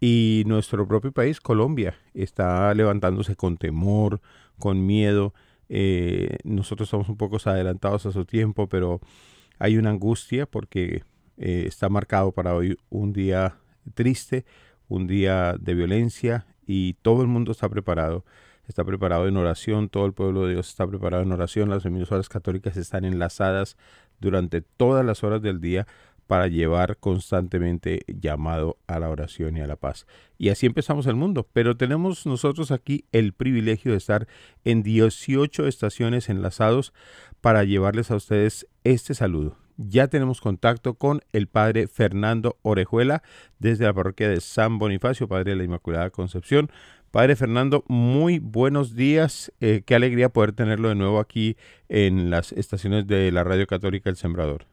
Y 0.00 0.44
nuestro 0.46 0.88
propio 0.88 1.12
país, 1.12 1.40
Colombia, 1.40 1.94
está 2.14 2.72
levantándose 2.72 3.36
con 3.36 3.58
temor, 3.58 4.22
con 4.58 4.86
miedo. 4.86 5.34
Eh, 5.68 6.38
nosotros 6.42 6.86
estamos 6.86 7.10
un 7.10 7.18
poco 7.18 7.36
adelantados 7.44 8.06
a 8.06 8.12
su 8.12 8.24
tiempo, 8.24 8.66
pero 8.66 9.00
hay 9.58 9.76
una 9.76 9.90
angustia 9.90 10.46
porque 10.46 11.04
eh, 11.36 11.64
está 11.66 11.90
marcado 11.90 12.32
para 12.32 12.54
hoy 12.54 12.78
un 12.88 13.12
día 13.12 13.58
triste, 13.94 14.46
un 14.88 15.06
día 15.06 15.54
de 15.60 15.74
violencia 15.74 16.46
y 16.66 16.94
todo 17.02 17.20
el 17.20 17.28
mundo 17.28 17.52
está 17.52 17.68
preparado. 17.68 18.24
Está 18.66 18.84
preparado 18.84 19.26
en 19.26 19.36
oración, 19.36 19.88
todo 19.88 20.06
el 20.06 20.12
pueblo 20.12 20.46
de 20.46 20.54
Dios 20.54 20.68
está 20.68 20.86
preparado 20.86 21.24
en 21.24 21.32
oración. 21.32 21.68
Las 21.68 21.84
emisoras 21.84 22.28
católicas 22.28 22.76
están 22.76 23.04
enlazadas 23.04 23.76
durante 24.20 24.62
todas 24.62 25.04
las 25.04 25.24
horas 25.24 25.42
del 25.42 25.60
día 25.60 25.86
para 26.30 26.46
llevar 26.46 26.96
constantemente 26.98 28.04
llamado 28.06 28.78
a 28.86 29.00
la 29.00 29.10
oración 29.10 29.56
y 29.56 29.62
a 29.62 29.66
la 29.66 29.74
paz. 29.74 30.06
Y 30.38 30.50
así 30.50 30.64
empezamos 30.64 31.08
el 31.08 31.16
mundo, 31.16 31.48
pero 31.52 31.76
tenemos 31.76 32.24
nosotros 32.24 32.70
aquí 32.70 33.04
el 33.10 33.32
privilegio 33.32 33.90
de 33.90 33.98
estar 33.98 34.28
en 34.62 34.84
18 34.84 35.66
estaciones 35.66 36.28
enlazados 36.28 36.92
para 37.40 37.64
llevarles 37.64 38.12
a 38.12 38.14
ustedes 38.14 38.68
este 38.84 39.14
saludo. 39.14 39.56
Ya 39.76 40.06
tenemos 40.06 40.40
contacto 40.40 40.94
con 40.94 41.20
el 41.32 41.48
padre 41.48 41.88
Fernando 41.88 42.58
Orejuela 42.62 43.24
desde 43.58 43.86
la 43.86 43.92
parroquia 43.92 44.28
de 44.28 44.40
San 44.40 44.78
Bonifacio, 44.78 45.26
padre 45.26 45.50
de 45.50 45.56
la 45.56 45.64
Inmaculada 45.64 46.10
Concepción. 46.10 46.70
Padre 47.10 47.34
Fernando, 47.34 47.82
muy 47.88 48.38
buenos 48.38 48.94
días. 48.94 49.52
Eh, 49.58 49.82
qué 49.84 49.96
alegría 49.96 50.28
poder 50.28 50.52
tenerlo 50.52 50.90
de 50.90 50.94
nuevo 50.94 51.18
aquí 51.18 51.56
en 51.88 52.30
las 52.30 52.52
estaciones 52.52 53.08
de 53.08 53.32
la 53.32 53.42
Radio 53.42 53.66
Católica 53.66 54.10
El 54.10 54.16
Sembrador. 54.16 54.66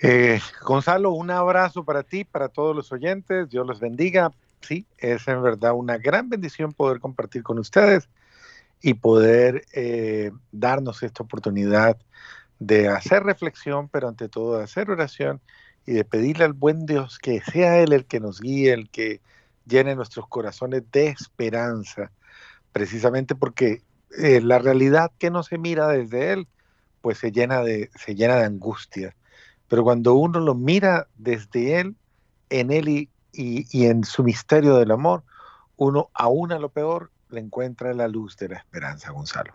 Eh, 0.00 0.40
Gonzalo, 0.64 1.10
un 1.10 1.30
abrazo 1.30 1.84
para 1.84 2.04
ti, 2.04 2.24
para 2.24 2.48
todos 2.48 2.74
los 2.74 2.92
oyentes. 2.92 3.48
Dios 3.50 3.66
los 3.66 3.80
bendiga. 3.80 4.32
Sí, 4.60 4.86
es 4.98 5.26
en 5.28 5.42
verdad 5.42 5.72
una 5.74 5.98
gran 5.98 6.28
bendición 6.28 6.72
poder 6.72 7.00
compartir 7.00 7.42
con 7.42 7.58
ustedes 7.58 8.08
y 8.80 8.94
poder 8.94 9.64
eh, 9.72 10.30
darnos 10.52 11.02
esta 11.02 11.22
oportunidad 11.22 11.96
de 12.58 12.88
hacer 12.88 13.22
reflexión, 13.24 13.88
pero 13.88 14.08
ante 14.08 14.28
todo 14.28 14.58
de 14.58 14.64
hacer 14.64 14.90
oración 14.90 15.40
y 15.86 15.92
de 15.92 16.04
pedirle 16.04 16.44
al 16.44 16.52
buen 16.52 16.86
Dios 16.86 17.18
que 17.18 17.40
sea 17.40 17.78
Él 17.80 17.92
el 17.92 18.04
que 18.04 18.20
nos 18.20 18.40
guíe, 18.40 18.72
el 18.72 18.90
que 18.90 19.20
llene 19.66 19.94
nuestros 19.94 20.26
corazones 20.28 20.82
de 20.92 21.08
esperanza, 21.08 22.10
precisamente 22.72 23.34
porque 23.34 23.82
eh, 24.18 24.40
la 24.40 24.58
realidad 24.58 25.12
que 25.18 25.30
no 25.30 25.42
se 25.42 25.58
mira 25.58 25.88
desde 25.88 26.32
Él, 26.32 26.48
pues 27.00 27.18
se 27.18 27.32
llena 27.32 27.62
de, 27.62 27.90
se 27.94 28.14
llena 28.14 28.36
de 28.36 28.44
angustia. 28.44 29.14
Pero 29.68 29.84
cuando 29.84 30.14
uno 30.14 30.40
lo 30.40 30.54
mira 30.54 31.08
desde 31.16 31.80
Él, 31.80 31.96
en 32.50 32.70
Él 32.72 32.88
y, 32.88 33.10
y, 33.32 33.86
en 33.86 34.04
su 34.04 34.24
misterio 34.24 34.76
del 34.76 34.90
amor, 34.90 35.22
uno 35.76 36.08
aún 36.14 36.52
a 36.52 36.58
lo 36.58 36.70
peor 36.70 37.10
le 37.30 37.40
encuentra 37.40 37.92
la 37.94 38.08
luz 38.08 38.36
de 38.36 38.48
la 38.48 38.56
esperanza, 38.56 39.10
Gonzalo. 39.10 39.52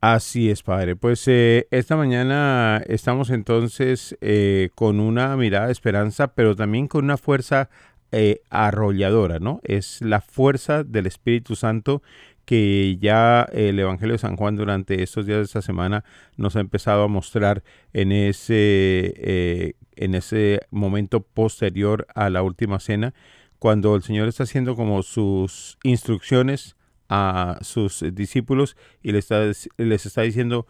Así 0.00 0.50
es, 0.50 0.62
padre. 0.62 0.94
Pues 0.94 1.26
eh, 1.26 1.66
esta 1.70 1.96
mañana 1.96 2.82
estamos 2.86 3.30
entonces 3.30 4.16
eh, 4.20 4.70
con 4.74 5.00
una 5.00 5.36
mirada 5.36 5.66
de 5.66 5.72
esperanza, 5.72 6.28
pero 6.28 6.54
también 6.54 6.86
con 6.86 7.04
una 7.04 7.16
fuerza 7.16 7.70
eh, 8.12 8.42
arrolladora, 8.50 9.40
¿no? 9.40 9.60
Es 9.64 10.00
la 10.02 10.20
fuerza 10.20 10.84
del 10.84 11.06
Espíritu 11.06 11.56
Santo 11.56 12.02
que 12.46 12.96
ya 13.00 13.42
el 13.52 13.78
Evangelio 13.78 14.14
de 14.14 14.18
San 14.18 14.36
Juan 14.36 14.56
durante 14.56 15.02
estos 15.02 15.26
días 15.26 15.38
de 15.38 15.44
esta 15.44 15.62
semana 15.62 16.04
nos 16.36 16.56
ha 16.56 16.60
empezado 16.60 17.02
a 17.02 17.08
mostrar 17.08 17.62
en 17.92 18.12
ese, 18.12 19.12
eh, 19.16 19.74
en 19.96 20.14
ese 20.14 20.60
momento 20.70 21.20
posterior 21.20 22.06
a 22.14 22.30
la 22.30 22.42
última 22.42 22.78
cena, 22.78 23.12
cuando 23.58 23.96
el 23.96 24.02
Señor 24.02 24.28
está 24.28 24.44
haciendo 24.44 24.76
como 24.76 25.02
sus 25.02 25.76
instrucciones 25.82 26.76
a 27.08 27.58
sus 27.62 28.04
discípulos 28.12 28.76
y 29.02 29.12
les 29.12 29.30
está, 29.30 29.68
les 29.76 30.06
está 30.06 30.22
diciendo 30.22 30.66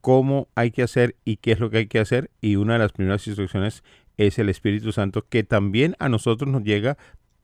cómo 0.00 0.48
hay 0.54 0.70
que 0.70 0.82
hacer 0.82 1.16
y 1.24 1.36
qué 1.36 1.52
es 1.52 1.60
lo 1.60 1.68
que 1.68 1.78
hay 1.78 1.86
que 1.88 1.98
hacer. 1.98 2.30
Y 2.40 2.56
una 2.56 2.74
de 2.74 2.78
las 2.78 2.92
primeras 2.92 3.26
instrucciones 3.26 3.84
es 4.16 4.38
el 4.38 4.48
Espíritu 4.48 4.92
Santo, 4.92 5.26
que 5.28 5.44
también 5.44 5.94
a 5.98 6.08
nosotros 6.08 6.50
nos 6.50 6.62
llega 6.62 6.96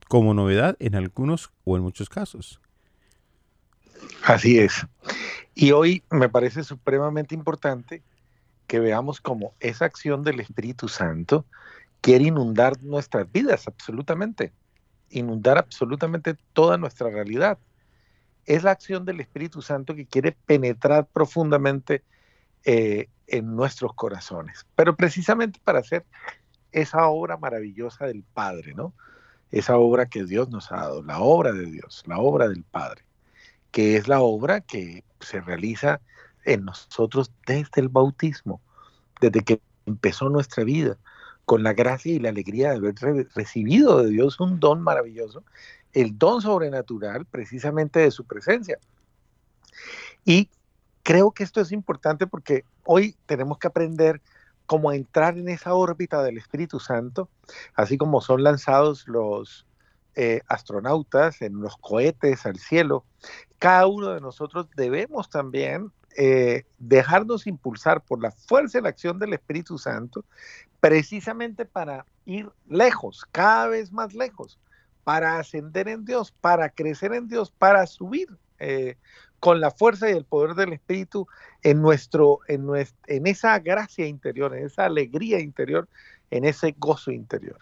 como 0.07 0.33
novedad 0.33 0.75
en 0.79 0.95
algunos 0.95 1.51
o 1.65 1.77
en 1.77 1.83
muchos 1.83 2.09
casos. 2.09 2.59
Así 4.23 4.59
es. 4.59 4.85
Y 5.53 5.71
hoy 5.71 6.03
me 6.09 6.29
parece 6.29 6.63
supremamente 6.63 7.35
importante 7.35 8.03
que 8.67 8.79
veamos 8.79 9.21
cómo 9.21 9.53
esa 9.59 9.85
acción 9.85 10.23
del 10.23 10.39
Espíritu 10.39 10.87
Santo 10.87 11.45
quiere 12.01 12.25
inundar 12.25 12.81
nuestras 12.81 13.31
vidas, 13.31 13.67
absolutamente. 13.67 14.51
Inundar 15.11 15.57
absolutamente 15.57 16.35
toda 16.53 16.77
nuestra 16.77 17.09
realidad. 17.09 17.57
Es 18.45 18.63
la 18.63 18.71
acción 18.71 19.05
del 19.05 19.21
Espíritu 19.21 19.61
Santo 19.61 19.95
que 19.95 20.05
quiere 20.05 20.31
penetrar 20.45 21.07
profundamente 21.07 22.03
eh, 22.63 23.07
en 23.27 23.55
nuestros 23.55 23.93
corazones. 23.93 24.65
Pero 24.75 24.95
precisamente 24.95 25.59
para 25.63 25.79
hacer 25.79 26.05
esa 26.71 27.07
obra 27.07 27.37
maravillosa 27.37 28.07
del 28.07 28.23
Padre, 28.23 28.73
¿no? 28.73 28.93
Esa 29.51 29.77
obra 29.77 30.07
que 30.07 30.25
Dios 30.25 30.49
nos 30.49 30.71
ha 30.71 30.77
dado, 30.77 31.03
la 31.03 31.19
obra 31.19 31.53
de 31.53 31.67
Dios, 31.67 32.03
la 32.07 32.17
obra 32.17 32.49
del 32.49 32.63
Padre 32.63 33.05
que 33.75 33.97
es 33.97 34.07
la 34.07 34.21
obra 34.21 34.61
que 34.61 35.03
se 35.19 35.41
realiza 35.41 35.99
en 36.45 36.63
nosotros 36.63 37.29
desde 37.45 37.81
el 37.81 37.89
bautismo, 37.89 38.61
desde 39.19 39.41
que 39.41 39.59
empezó 39.85 40.29
nuestra 40.29 40.63
vida, 40.63 40.97
con 41.43 41.61
la 41.61 41.73
gracia 41.73 42.13
y 42.13 42.19
la 42.19 42.29
alegría 42.29 42.69
de 42.71 42.77
haber 42.77 42.95
recibido 43.35 44.01
de 44.01 44.11
Dios 44.11 44.39
un 44.39 44.61
don 44.61 44.81
maravilloso, 44.81 45.43
el 45.91 46.17
don 46.17 46.41
sobrenatural 46.41 47.25
precisamente 47.25 47.99
de 47.99 48.11
su 48.11 48.23
presencia. 48.23 48.79
Y 50.23 50.49
creo 51.03 51.31
que 51.31 51.43
esto 51.43 51.59
es 51.59 51.73
importante 51.73 52.27
porque 52.27 52.63
hoy 52.85 53.17
tenemos 53.25 53.57
que 53.57 53.67
aprender 53.67 54.21
cómo 54.67 54.93
entrar 54.93 55.37
en 55.37 55.49
esa 55.49 55.73
órbita 55.73 56.23
del 56.23 56.37
Espíritu 56.37 56.79
Santo, 56.79 57.27
así 57.73 57.97
como 57.97 58.21
son 58.21 58.41
lanzados 58.41 59.05
los 59.09 59.64
eh, 60.15 60.41
astronautas 60.47 61.41
en 61.41 61.59
los 61.59 61.77
cohetes 61.77 62.45
al 62.45 62.57
cielo, 62.57 63.05
cada 63.59 63.87
uno 63.87 64.09
de 64.13 64.21
nosotros 64.21 64.67
debemos 64.75 65.29
también 65.29 65.91
eh, 66.17 66.63
dejarnos 66.77 67.47
impulsar 67.47 68.01
por 68.01 68.21
la 68.21 68.31
fuerza 68.31 68.79
y 68.79 68.81
la 68.81 68.89
acción 68.89 69.19
del 69.19 69.33
Espíritu 69.33 69.77
Santo, 69.77 70.23
precisamente 70.79 71.65
para 71.65 72.05
ir 72.25 72.49
lejos, 72.69 73.25
cada 73.31 73.67
vez 73.67 73.91
más 73.91 74.13
lejos, 74.13 74.57
para 75.03 75.37
ascender 75.39 75.87
en 75.87 76.05
Dios, 76.05 76.31
para 76.31 76.69
crecer 76.69 77.13
en 77.13 77.27
Dios, 77.27 77.51
para 77.51 77.85
subir 77.85 78.27
eh, 78.59 78.95
con 79.39 79.59
la 79.59 79.69
fuerza 79.71 80.09
y 80.09 80.13
el 80.13 80.25
poder 80.25 80.55
del 80.55 80.73
Espíritu 80.73 81.27
en, 81.61 81.81
nuestro, 81.81 82.39
en, 82.47 82.65
nues- 82.65 82.95
en 83.07 83.27
esa 83.27 83.59
gracia 83.59 84.07
interior, 84.07 84.55
en 84.55 84.65
esa 84.65 84.85
alegría 84.85 85.39
interior, 85.39 85.87
en 86.31 86.45
ese 86.45 86.73
gozo 86.77 87.11
interior. 87.11 87.59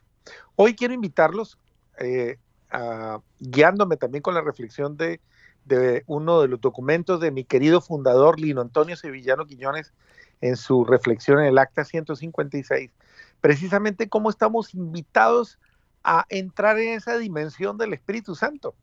Hoy 0.56 0.76
quiero 0.76 0.94
invitarlos, 0.94 1.58
eh, 2.00 2.38
a- 2.74 3.22
guiándome 3.40 3.96
también 3.98 4.22
con 4.22 4.34
la 4.34 4.42
reflexión 4.42 4.98
de, 4.98 5.22
de 5.66 6.04
uno 6.08 6.42
de 6.42 6.48
los 6.50 6.60
documentos 6.60 7.20
de 7.22 7.32
mi 7.32 7.46
querido 7.46 7.80
fundador, 7.80 8.40
Lino 8.40 8.62
Antonio 8.62 8.98
Sevillano 8.98 9.46
Quiñones, 9.46 9.94
en 10.42 10.58
su 10.58 10.84
reflexión 10.84 11.40
en 11.40 11.46
el 11.46 11.58
Acta 11.58 11.86
156, 11.86 12.92
precisamente 13.40 14.10
cómo 14.10 14.30
estamos 14.30 14.74
invitados 14.74 15.58
a 16.04 16.26
entrar 16.28 16.78
en 16.80 16.96
esa 16.96 17.18
dimensión 17.18 17.78
del 17.78 17.94
Espíritu 17.94 18.36
Santo. 18.36 18.76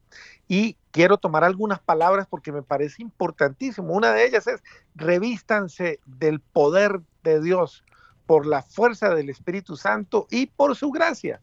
Y 0.49 0.76
quiero 0.91 1.18
tomar 1.18 1.45
algunas 1.45 1.78
palabras 1.80 2.26
porque 2.28 2.51
me 2.51 2.62
parece 2.62 3.03
importantísimo. 3.03 3.93
Una 3.93 4.12
de 4.12 4.24
ellas 4.24 4.47
es, 4.47 4.62
revístanse 4.95 6.01
del 6.07 6.41
poder 6.41 7.03
de 7.22 7.43
Dios 7.43 7.84
por 8.26 8.47
la 8.47 8.62
fuerza 8.62 9.14
del 9.14 9.28
Espíritu 9.28 9.76
Santo 9.76 10.26
y 10.30 10.47
por 10.47 10.76
su 10.76 10.91
gracia. 10.91 11.41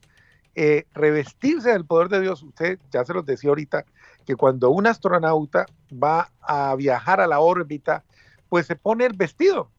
Eh, 0.59 0.87
revestirse 0.95 1.69
del 1.69 1.85
poder 1.85 2.09
de 2.09 2.19
Dios, 2.19 2.41
usted 2.41 2.79
ya 2.91 3.05
se 3.05 3.13
los 3.13 3.23
decía 3.27 3.51
ahorita, 3.51 3.85
que 4.25 4.35
cuando 4.35 4.71
un 4.71 4.87
astronauta 4.87 5.67
va 5.93 6.31
a 6.41 6.73
viajar 6.75 7.21
a 7.21 7.27
la 7.27 7.41
órbita, 7.41 8.03
pues 8.49 8.65
se 8.65 8.75
pone 8.75 9.05
el 9.05 9.13
vestido. 9.13 9.69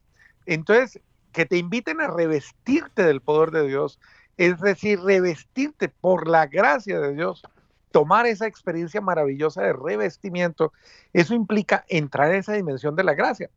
Entonces, 0.47 1.01
que 1.33 1.47
te 1.47 1.57
inviten 1.57 2.01
a 2.01 2.07
revestirte 2.07 3.03
del 3.03 3.21
poder 3.21 3.51
de 3.51 3.67
Dios, 3.67 3.99
es 4.37 4.61
decir, 4.61 5.01
revestirte 5.01 5.89
por 5.89 6.29
la 6.29 6.47
gracia 6.47 7.01
de 7.01 7.13
Dios, 7.13 7.43
tomar 7.91 8.27
esa 8.27 8.47
experiencia 8.47 9.01
maravillosa 9.01 9.63
de 9.63 9.73
revestimiento, 9.73 10.73
eso 11.13 11.35
implica 11.35 11.85
entrar 11.89 12.31
en 12.31 12.37
esa 12.37 12.53
dimensión 12.53 12.95
de 12.95 13.03
la 13.03 13.15
gracia. 13.15 13.51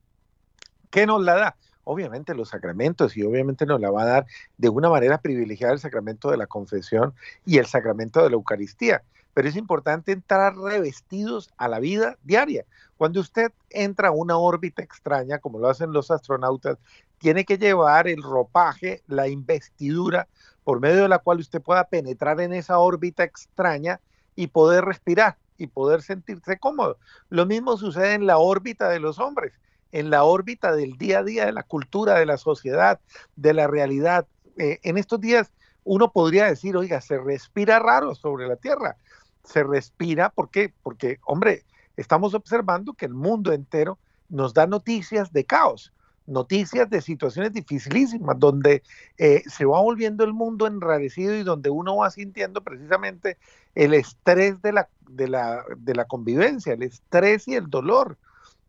¿Qué 0.89 1.05
nos 1.05 1.22
la 1.22 1.36
da? 1.36 1.55
Obviamente 1.84 2.36
los 2.36 2.50
sacramentos 2.50 3.18
y 3.18 3.24
obviamente 3.24 3.66
nos 3.66 3.82
la 3.82 3.92
va 3.92 4.04
a 4.04 4.06
dar 4.06 4.26
de 4.58 4.70
una 4.70 4.90
manera 4.90 5.20
privilegiada 5.20 5.74
el 5.74 5.80
sacramento 5.80 6.30
de 6.30 6.38
la 6.38 6.48
confesión 6.48 7.14
y 7.46 7.58
el 7.58 7.66
sacramento 7.66 8.24
de 8.24 8.30
la 8.30 8.36
Eucaristía. 8.36 9.04
Pero 9.34 9.48
es 9.48 9.56
importante 9.56 10.12
entrar 10.12 10.56
revestidos 10.58 11.50
a 11.58 11.68
la 11.68 11.80
vida 11.80 12.18
diaria. 12.24 12.66
Cuando 12.98 13.22
usted 13.22 13.52
entra 13.70 14.10
a 14.10 14.12
una 14.12 14.38
órbita 14.38 14.84
extraña, 14.84 15.40
como 15.40 15.60
lo 15.60 15.70
hacen 15.70 15.94
los 15.94 16.12
astronautas, 16.12 16.78
tiene 17.18 17.46
que 17.46 17.58
llevar 17.58 18.08
el 18.08 18.22
ropaje, 18.22 19.04
la 19.08 19.28
investidura, 19.28 20.28
por 20.64 20.80
medio 20.80 21.04
de 21.04 21.10
la 21.10 21.20
cual 21.20 21.40
usted 21.40 21.62
pueda 21.62 21.86
penetrar 21.86 22.42
en 22.42 22.54
esa 22.54 22.80
órbita 22.80 23.24
extraña 23.24 24.00
y 24.36 24.48
poder 24.48 24.86
respirar 24.86 25.38
y 25.58 25.68
poder 25.68 26.02
sentirse 26.02 26.58
cómodo. 26.58 26.98
Lo 27.30 27.46
mismo 27.46 27.78
sucede 27.78 28.14
en 28.14 28.26
la 28.26 28.38
órbita 28.38 28.90
de 28.90 29.00
los 29.00 29.20
hombres, 29.20 29.54
en 29.92 30.10
la 30.10 30.24
órbita 30.24 30.76
del 30.76 30.98
día 30.98 31.20
a 31.20 31.24
día, 31.24 31.46
de 31.46 31.54
la 31.54 31.64
cultura, 31.64 32.20
de 32.20 32.26
la 32.26 32.38
sociedad, 32.38 33.00
de 33.36 33.54
la 33.54 33.68
realidad. 33.68 34.28
Eh, 34.58 34.80
en 34.84 34.98
estos 34.98 35.20
días 35.20 35.52
uno 35.84 36.12
podría 36.12 36.46
decir, 36.46 36.78
oiga, 36.78 37.02
se 37.02 37.18
respira 37.18 37.80
raro 37.80 38.16
sobre 38.16 38.48
la 38.48 38.56
Tierra. 38.56 38.98
Se 39.44 39.64
respira, 39.64 40.30
¿por 40.30 40.50
qué? 40.50 40.74
Porque, 40.84 41.20
hombre, 41.26 41.64
estamos 41.98 42.34
observando 42.34 42.94
que 42.94 43.06
el 43.06 43.14
mundo 43.14 43.52
entero 43.54 43.98
nos 44.30 44.54
da 44.54 44.68
noticias 44.68 45.34
de 45.34 45.46
caos, 45.46 45.92
noticias 46.28 46.89
de 46.89 47.02
situaciones 47.02 47.52
dificilísimas, 47.52 48.38
donde 48.39 48.84
eh, 49.18 49.44
se 49.48 49.66
va 49.66 49.82
volviendo 49.82 50.24
el 50.24 50.34
mundo 50.34 50.68
enrarecido 50.68 51.34
y 51.36 51.44
donde 51.44 51.70
uno 51.70 51.98
va 51.98 52.12
sintiendo 52.12 52.62
precisamente 52.62 53.38
el 53.76 53.94
estrés 53.94 54.62
de 54.62 54.74
la, 54.74 54.89
de 55.10 55.28
la, 55.28 55.64
de 55.78 55.96
la 55.96 56.06
convivencia, 56.06 56.74
el 56.74 56.84
estrés 56.84 57.48
y 57.48 57.56
el 57.56 57.70
dolor 57.70 58.18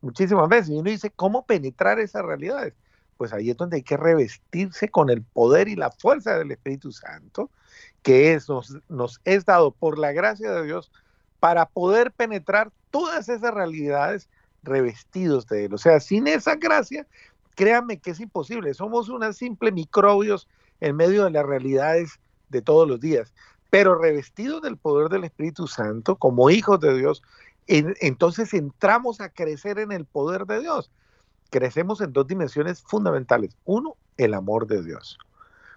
muchísimas 0.02 0.48
veces. 0.48 0.70
Y 0.70 0.78
uno 0.78 0.90
dice, 0.90 1.10
¿cómo 1.10 1.46
penetrar 1.46 1.98
esas 1.98 2.24
realidades? 2.24 2.74
Pues 3.16 3.32
ahí 3.32 3.50
es 3.50 3.56
donde 3.56 3.76
hay 3.76 3.82
que 3.82 3.96
revestirse 3.96 4.88
con 4.88 5.08
el 5.08 5.22
poder 5.22 5.68
y 5.68 5.76
la 5.76 5.90
fuerza 5.90 6.36
del 6.36 6.50
Espíritu 6.50 6.92
Santo, 6.92 7.50
que 8.02 8.34
es, 8.34 8.48
nos, 8.48 8.76
nos 8.88 9.20
es 9.24 9.44
dado 9.44 9.70
por 9.70 9.98
la 9.98 10.12
gracia 10.12 10.52
de 10.52 10.64
Dios 10.64 10.90
para 11.40 11.66
poder 11.66 12.12
penetrar 12.12 12.70
todas 12.90 13.28
esas 13.28 13.54
realidades 13.54 14.28
revestidos 14.62 15.46
de 15.46 15.64
Él. 15.64 15.74
O 15.74 15.78
sea, 15.78 16.00
sin 16.00 16.26
esa 16.26 16.56
gracia, 16.56 17.06
créanme 17.54 17.98
que 17.98 18.10
es 18.10 18.20
imposible. 18.20 18.74
Somos 18.74 19.08
unas 19.08 19.36
simples 19.36 19.72
microbios 19.72 20.48
en 20.80 20.96
medio 20.96 21.24
de 21.24 21.30
las 21.30 21.46
realidades 21.46 22.20
de 22.48 22.62
todos 22.62 22.88
los 22.88 23.00
días. 23.00 23.32
Pero 23.70 23.98
revestidos 23.98 24.62
del 24.62 24.76
poder 24.76 25.08
del 25.08 25.24
Espíritu 25.24 25.66
Santo, 25.66 26.16
como 26.16 26.50
hijos 26.50 26.78
de 26.80 26.96
Dios, 26.96 27.22
en- 27.66 27.94
entonces 28.00 28.54
entramos 28.54 29.20
a 29.20 29.30
crecer 29.30 29.78
en 29.78 29.92
el 29.92 30.04
poder 30.04 30.46
de 30.46 30.60
Dios. 30.60 30.90
Crecemos 31.50 32.00
en 32.00 32.12
dos 32.12 32.26
dimensiones 32.26 32.82
fundamentales. 32.82 33.56
Uno, 33.64 33.96
el 34.16 34.34
amor 34.34 34.66
de 34.66 34.82
Dios. 34.82 35.18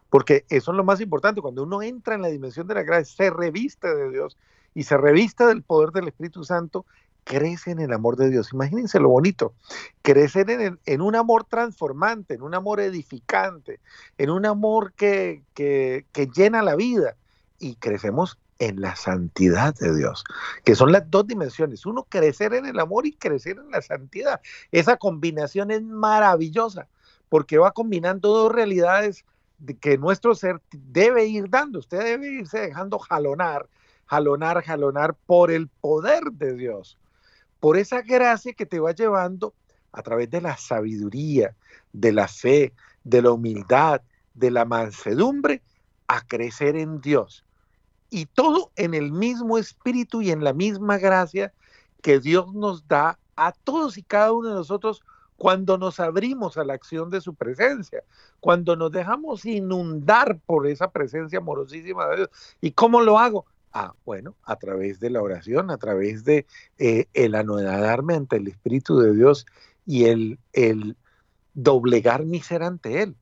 Porque 0.10 0.46
eso 0.50 0.72
es 0.72 0.78
lo 0.78 0.84
más 0.84 1.02
importante. 1.02 1.42
Cuando 1.42 1.64
uno 1.64 1.82
entra 1.82 2.16
en 2.16 2.22
la 2.22 2.30
dimensión 2.30 2.68
de 2.68 2.76
la 2.76 2.84
gracia, 2.84 3.26
se 3.26 3.30
reviste 3.30 3.94
de 3.94 4.10
Dios 4.12 4.38
y 4.74 4.84
se 4.84 4.98
reviste 4.98 5.46
del 5.46 5.64
poder 5.64 5.92
del 5.92 6.08
Espíritu 6.08 6.44
Santo, 6.44 6.86
crece 7.24 7.72
en 7.72 7.80
el 7.80 7.92
amor 7.92 8.16
de 8.16 8.30
Dios. 8.30 8.54
Imagínense 8.54 9.00
lo 9.00 9.10
bonito. 9.10 9.54
Crecer 10.02 10.50
en, 10.50 11.02
un 11.02 11.16
amor 11.16 11.44
transformante, 11.46 12.36
en 12.36 12.44
un 12.44 12.54
amor 12.54 12.80
edificante, 12.80 13.80
en 14.18 14.30
un 14.30 14.46
amor 14.46 14.94
que, 14.94 15.44
que 15.54 16.30
llena 16.34 16.62
la 16.62 16.76
vida. 16.76 17.18
Y 17.60 17.76
crecemos 17.76 18.38
en 18.60 18.82
la 18.82 18.96
santidad 18.96 19.76
de 19.76 19.96
Dios, 19.96 20.24
que 20.64 20.76
son 20.76 20.92
las 20.92 21.10
dos 21.10 21.28
dimensiones. 21.28 21.86
Uno, 21.86 22.04
crecer 22.04 22.54
en 22.54 22.66
el 22.66 22.80
amor 22.80 23.06
y 23.06 23.14
crecer 23.14 23.58
en 23.58 23.72
la 23.72 23.82
santidad. 23.82 24.42
Esa 24.72 24.98
combinación 24.98 25.72
es 25.72 25.82
maravillosa, 25.82 26.88
porque 27.30 27.58
va 27.58 27.72
combinando 27.72 28.30
dos 28.30 28.52
realidades 28.52 29.26
de 29.58 29.76
que 29.76 29.98
nuestro 29.98 30.36
ser 30.36 30.62
debe 30.72 31.26
ir 31.26 31.50
dando. 31.50 31.80
Usted 31.80 32.04
debe 32.04 32.28
irse 32.28 32.60
dejando 32.60 33.00
jalonar, 33.00 33.68
jalonar, 34.06 34.64
jalonar 34.64 35.16
por 35.26 35.52
el 35.52 35.68
poder 35.68 36.24
de 36.32 36.54
Dios, 36.54 36.98
por 37.60 37.78
esa 37.78 38.02
gracia 38.02 38.54
que 38.54 38.66
te 38.66 38.80
va 38.80 38.94
llevando 38.94 39.54
a 39.92 40.02
través 40.02 40.30
de 40.30 40.42
la 40.42 40.58
sabiduría, 40.58 41.56
de 41.94 42.12
la 42.12 42.28
fe, 42.28 42.74
de 43.04 43.22
la 43.22 43.32
humildad, 43.32 44.02
de 44.34 44.52
la 44.52 44.66
mansedumbre, 44.66 45.62
a 46.08 46.22
crecer 46.22 46.76
en 46.76 47.02
Dios. 47.02 47.45
Y 48.16 48.28
todo 48.28 48.72
en 48.78 48.94
el 48.94 49.12
mismo 49.12 49.58
espíritu 49.58 50.22
y 50.22 50.32
en 50.32 50.42
la 50.42 50.54
misma 50.54 50.98
gracia 50.98 51.52
que 52.02 52.22
Dios 52.22 52.54
nos 52.54 52.88
da 52.88 53.20
a 53.36 53.52
todos 53.52 53.98
y 53.98 54.04
cada 54.04 54.32
uno 54.32 54.48
de 54.48 54.56
nosotros 54.56 55.04
cuando 55.36 55.78
nos 55.78 56.00
abrimos 56.00 56.58
a 56.58 56.64
la 56.64 56.76
acción 56.76 57.10
de 57.10 57.20
su 57.20 57.36
presencia, 57.36 58.06
cuando 58.40 58.78
nos 58.78 58.94
dejamos 58.94 59.44
inundar 59.44 60.40
por 60.46 60.66
esa 60.66 60.92
presencia 60.92 61.40
amorosísima 61.40 62.08
de 62.08 62.16
Dios. 62.16 62.30
¿Y 62.62 62.72
cómo 62.72 63.02
lo 63.02 63.20
hago? 63.20 63.48
Ah, 63.74 63.94
bueno, 64.06 64.38
a 64.46 64.56
través 64.56 65.02
de 65.02 65.10
la 65.10 65.22
oración, 65.22 65.70
a 65.70 65.76
través 65.76 66.24
de 66.24 66.46
eh, 66.78 67.08
el 67.14 67.36
anodarme 67.36 68.16
ante 68.16 68.38
el 68.38 68.48
Espíritu 68.48 68.98
de 68.98 69.14
Dios 69.14 69.46
y 69.86 70.06
el, 70.06 70.40
el 70.54 70.96
doblegar 71.54 72.24
mi 72.24 72.40
ser 72.40 72.64
ante 72.64 73.02
Él. 73.02 73.18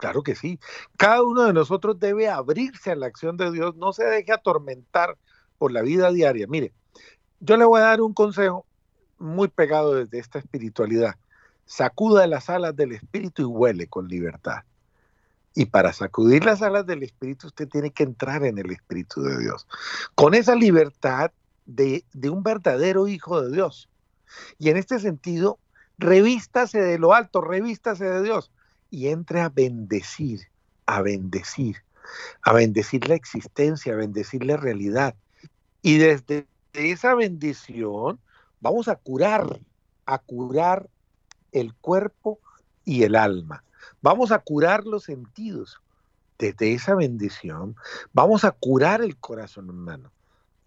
Claro 0.00 0.22
que 0.22 0.34
sí. 0.34 0.58
Cada 0.96 1.22
uno 1.22 1.44
de 1.44 1.52
nosotros 1.52 2.00
debe 2.00 2.26
abrirse 2.26 2.90
a 2.90 2.96
la 2.96 3.04
acción 3.04 3.36
de 3.36 3.52
Dios, 3.52 3.76
no 3.76 3.92
se 3.92 4.04
deje 4.04 4.32
atormentar 4.32 5.18
por 5.58 5.72
la 5.72 5.82
vida 5.82 6.10
diaria. 6.10 6.46
Mire, 6.48 6.72
yo 7.38 7.58
le 7.58 7.66
voy 7.66 7.80
a 7.82 7.84
dar 7.84 8.00
un 8.00 8.14
consejo 8.14 8.64
muy 9.18 9.48
pegado 9.48 9.94
desde 9.94 10.18
esta 10.18 10.38
espiritualidad. 10.38 11.16
Sacuda 11.66 12.26
las 12.26 12.48
alas 12.48 12.74
del 12.74 12.92
espíritu 12.92 13.42
y 13.42 13.44
huele 13.44 13.88
con 13.88 14.08
libertad. 14.08 14.62
Y 15.54 15.66
para 15.66 15.92
sacudir 15.92 16.46
las 16.46 16.62
alas 16.62 16.86
del 16.86 17.02
espíritu 17.02 17.48
usted 17.48 17.68
tiene 17.68 17.90
que 17.90 18.04
entrar 18.04 18.42
en 18.44 18.56
el 18.56 18.70
espíritu 18.70 19.20
de 19.22 19.38
Dios. 19.38 19.66
Con 20.14 20.32
esa 20.32 20.54
libertad 20.54 21.30
de, 21.66 22.06
de 22.14 22.30
un 22.30 22.42
verdadero 22.42 23.06
hijo 23.06 23.42
de 23.42 23.52
Dios. 23.52 23.90
Y 24.58 24.70
en 24.70 24.78
este 24.78 24.98
sentido, 24.98 25.58
revístase 25.98 26.80
de 26.80 26.98
lo 26.98 27.12
alto, 27.12 27.42
revístase 27.42 28.06
de 28.06 28.22
Dios 28.22 28.50
y 28.90 29.08
entre 29.08 29.40
a 29.40 29.48
bendecir, 29.48 30.48
a 30.86 31.02
bendecir, 31.02 31.76
a 32.42 32.52
bendecir 32.52 33.08
la 33.08 33.14
existencia, 33.14 33.92
a 33.92 33.96
bendecir 33.96 34.44
la 34.44 34.56
realidad. 34.56 35.14
Y 35.82 35.98
desde 35.98 36.46
esa 36.72 37.14
bendición 37.14 38.20
vamos 38.60 38.88
a 38.88 38.96
curar, 38.96 39.60
a 40.06 40.18
curar 40.18 40.88
el 41.52 41.74
cuerpo 41.74 42.38
y 42.84 43.04
el 43.04 43.16
alma. 43.16 43.64
Vamos 44.02 44.32
a 44.32 44.38
curar 44.38 44.84
los 44.84 45.04
sentidos. 45.04 45.80
Desde 46.38 46.72
esa 46.72 46.94
bendición 46.94 47.76
vamos 48.12 48.44
a 48.44 48.50
curar 48.50 49.02
el 49.02 49.16
corazón 49.16 49.70
humano. 49.70 50.10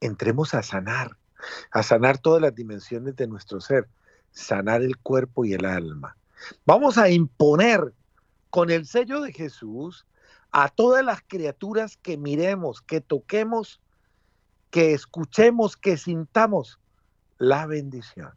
Entremos 0.01 0.53
a 0.53 0.63
sanar, 0.63 1.17
a 1.71 1.83
sanar 1.83 2.17
todas 2.17 2.41
las 2.41 2.55
dimensiones 2.55 3.15
de 3.15 3.27
nuestro 3.27 3.59
ser, 3.59 3.87
sanar 4.31 4.81
el 4.81 4.97
cuerpo 4.97 5.45
y 5.45 5.53
el 5.53 5.65
alma. 5.65 6.15
Vamos 6.65 6.97
a 6.97 7.09
imponer 7.09 7.93
con 8.53 8.69
el 8.69 8.85
sello 8.85 9.19
de 9.21 9.33
Jesús 9.33 10.05
a 10.51 10.69
todas 10.69 11.03
las 11.03 11.23
criaturas 11.23 11.97
que 11.97 12.17
miremos, 12.17 12.83
que 12.83 13.01
toquemos, 13.01 13.81
que 14.69 14.93
escuchemos, 14.93 15.75
que 15.75 15.97
sintamos 15.97 16.79
la 17.39 17.65
bendición. 17.65 18.29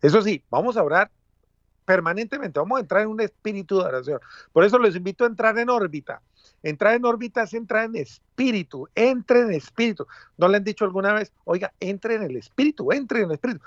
Eso 0.00 0.22
sí, 0.22 0.42
vamos 0.48 0.78
a 0.78 0.82
orar 0.82 1.10
permanentemente, 1.84 2.58
vamos 2.58 2.78
a 2.78 2.80
entrar 2.80 3.02
en 3.02 3.08
un 3.08 3.20
espíritu 3.20 3.76
de 3.76 3.84
oración. 3.84 4.20
Por 4.50 4.64
eso 4.64 4.78
les 4.78 4.96
invito 4.96 5.24
a 5.24 5.26
entrar 5.26 5.58
en 5.58 5.68
órbita. 5.68 6.22
Entrar 6.62 6.94
en 6.94 7.04
órbita 7.04 7.42
es 7.42 7.52
entrar 7.52 7.84
en 7.84 7.96
espíritu, 7.96 8.88
entre 8.94 9.40
en 9.40 9.52
espíritu. 9.52 10.06
¿No 10.38 10.48
le 10.48 10.56
han 10.56 10.64
dicho 10.64 10.86
alguna 10.86 11.12
vez, 11.12 11.34
oiga, 11.44 11.70
entre 11.80 12.14
en 12.14 12.22
el 12.22 12.36
espíritu, 12.36 12.92
entre 12.92 13.18
en 13.18 13.24
el 13.26 13.32
espíritu? 13.32 13.60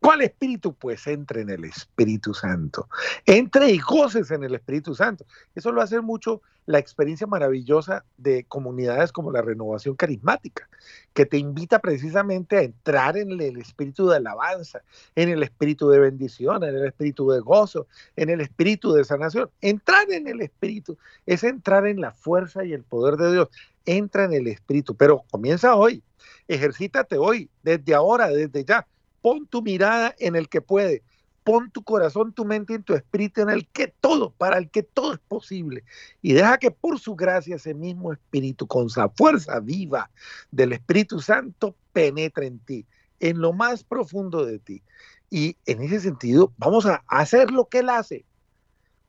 ¿Cuál 0.00 0.22
espíritu? 0.22 0.74
Pues 0.74 1.06
entre 1.06 1.42
en 1.42 1.50
el 1.50 1.64
Espíritu 1.64 2.32
Santo. 2.32 2.88
Entre 3.26 3.70
y 3.70 3.78
goces 3.78 4.30
en 4.30 4.44
el 4.44 4.54
Espíritu 4.54 4.94
Santo. 4.94 5.26
Eso 5.54 5.72
lo 5.72 5.82
hace 5.82 6.00
mucho 6.00 6.40
la 6.66 6.78
experiencia 6.78 7.26
maravillosa 7.26 8.04
de 8.16 8.44
comunidades 8.44 9.10
como 9.10 9.32
la 9.32 9.42
renovación 9.42 9.96
carismática, 9.96 10.68
que 11.14 11.24
te 11.24 11.38
invita 11.38 11.78
precisamente 11.78 12.58
a 12.58 12.62
entrar 12.62 13.16
en 13.16 13.32
el 13.32 13.56
espíritu 13.56 14.06
de 14.08 14.18
alabanza, 14.18 14.82
en 15.16 15.30
el 15.30 15.42
espíritu 15.42 15.88
de 15.88 15.98
bendición, 15.98 16.62
en 16.62 16.76
el 16.76 16.84
espíritu 16.84 17.30
de 17.30 17.40
gozo, 17.40 17.86
en 18.16 18.28
el 18.28 18.42
espíritu 18.42 18.92
de 18.92 19.04
sanación. 19.04 19.50
Entrar 19.62 20.10
en 20.12 20.28
el 20.28 20.42
espíritu 20.42 20.98
es 21.24 21.42
entrar 21.42 21.86
en 21.86 22.02
la 22.02 22.12
fuerza 22.12 22.64
y 22.64 22.74
el 22.74 22.82
poder 22.82 23.16
de 23.16 23.32
Dios. 23.32 23.48
Entra 23.86 24.24
en 24.24 24.34
el 24.34 24.46
espíritu, 24.46 24.94
pero 24.94 25.24
comienza 25.30 25.74
hoy. 25.74 26.02
Ejercítate 26.48 27.16
hoy, 27.16 27.48
desde 27.62 27.94
ahora, 27.94 28.28
desde 28.28 28.64
ya 28.64 28.86
Pon 29.28 29.46
tu 29.46 29.60
mirada 29.60 30.14
en 30.20 30.36
el 30.36 30.48
que 30.48 30.62
puede. 30.62 31.02
Pon 31.44 31.70
tu 31.70 31.82
corazón, 31.82 32.32
tu 32.32 32.46
mente 32.46 32.72
y 32.72 32.78
tu 32.78 32.94
espíritu 32.94 33.42
en 33.42 33.50
el 33.50 33.68
que 33.68 33.88
todo, 33.88 34.30
para 34.30 34.56
el 34.56 34.70
que 34.70 34.82
todo 34.82 35.12
es 35.12 35.18
posible. 35.18 35.84
Y 36.22 36.32
deja 36.32 36.56
que 36.56 36.70
por 36.70 36.98
su 36.98 37.14
gracia 37.14 37.56
ese 37.56 37.74
mismo 37.74 38.10
espíritu, 38.10 38.66
con 38.66 38.86
esa 38.86 39.10
fuerza 39.10 39.60
viva 39.60 40.10
del 40.50 40.72
Espíritu 40.72 41.20
Santo, 41.20 41.76
penetre 41.92 42.46
en 42.46 42.58
ti, 42.60 42.86
en 43.20 43.42
lo 43.42 43.52
más 43.52 43.84
profundo 43.84 44.46
de 44.46 44.60
ti. 44.60 44.82
Y 45.28 45.58
en 45.66 45.82
ese 45.82 46.00
sentido, 46.00 46.54
vamos 46.56 46.86
a 46.86 47.04
hacer 47.06 47.50
lo 47.50 47.68
que 47.68 47.80
Él 47.80 47.90
hace. 47.90 48.24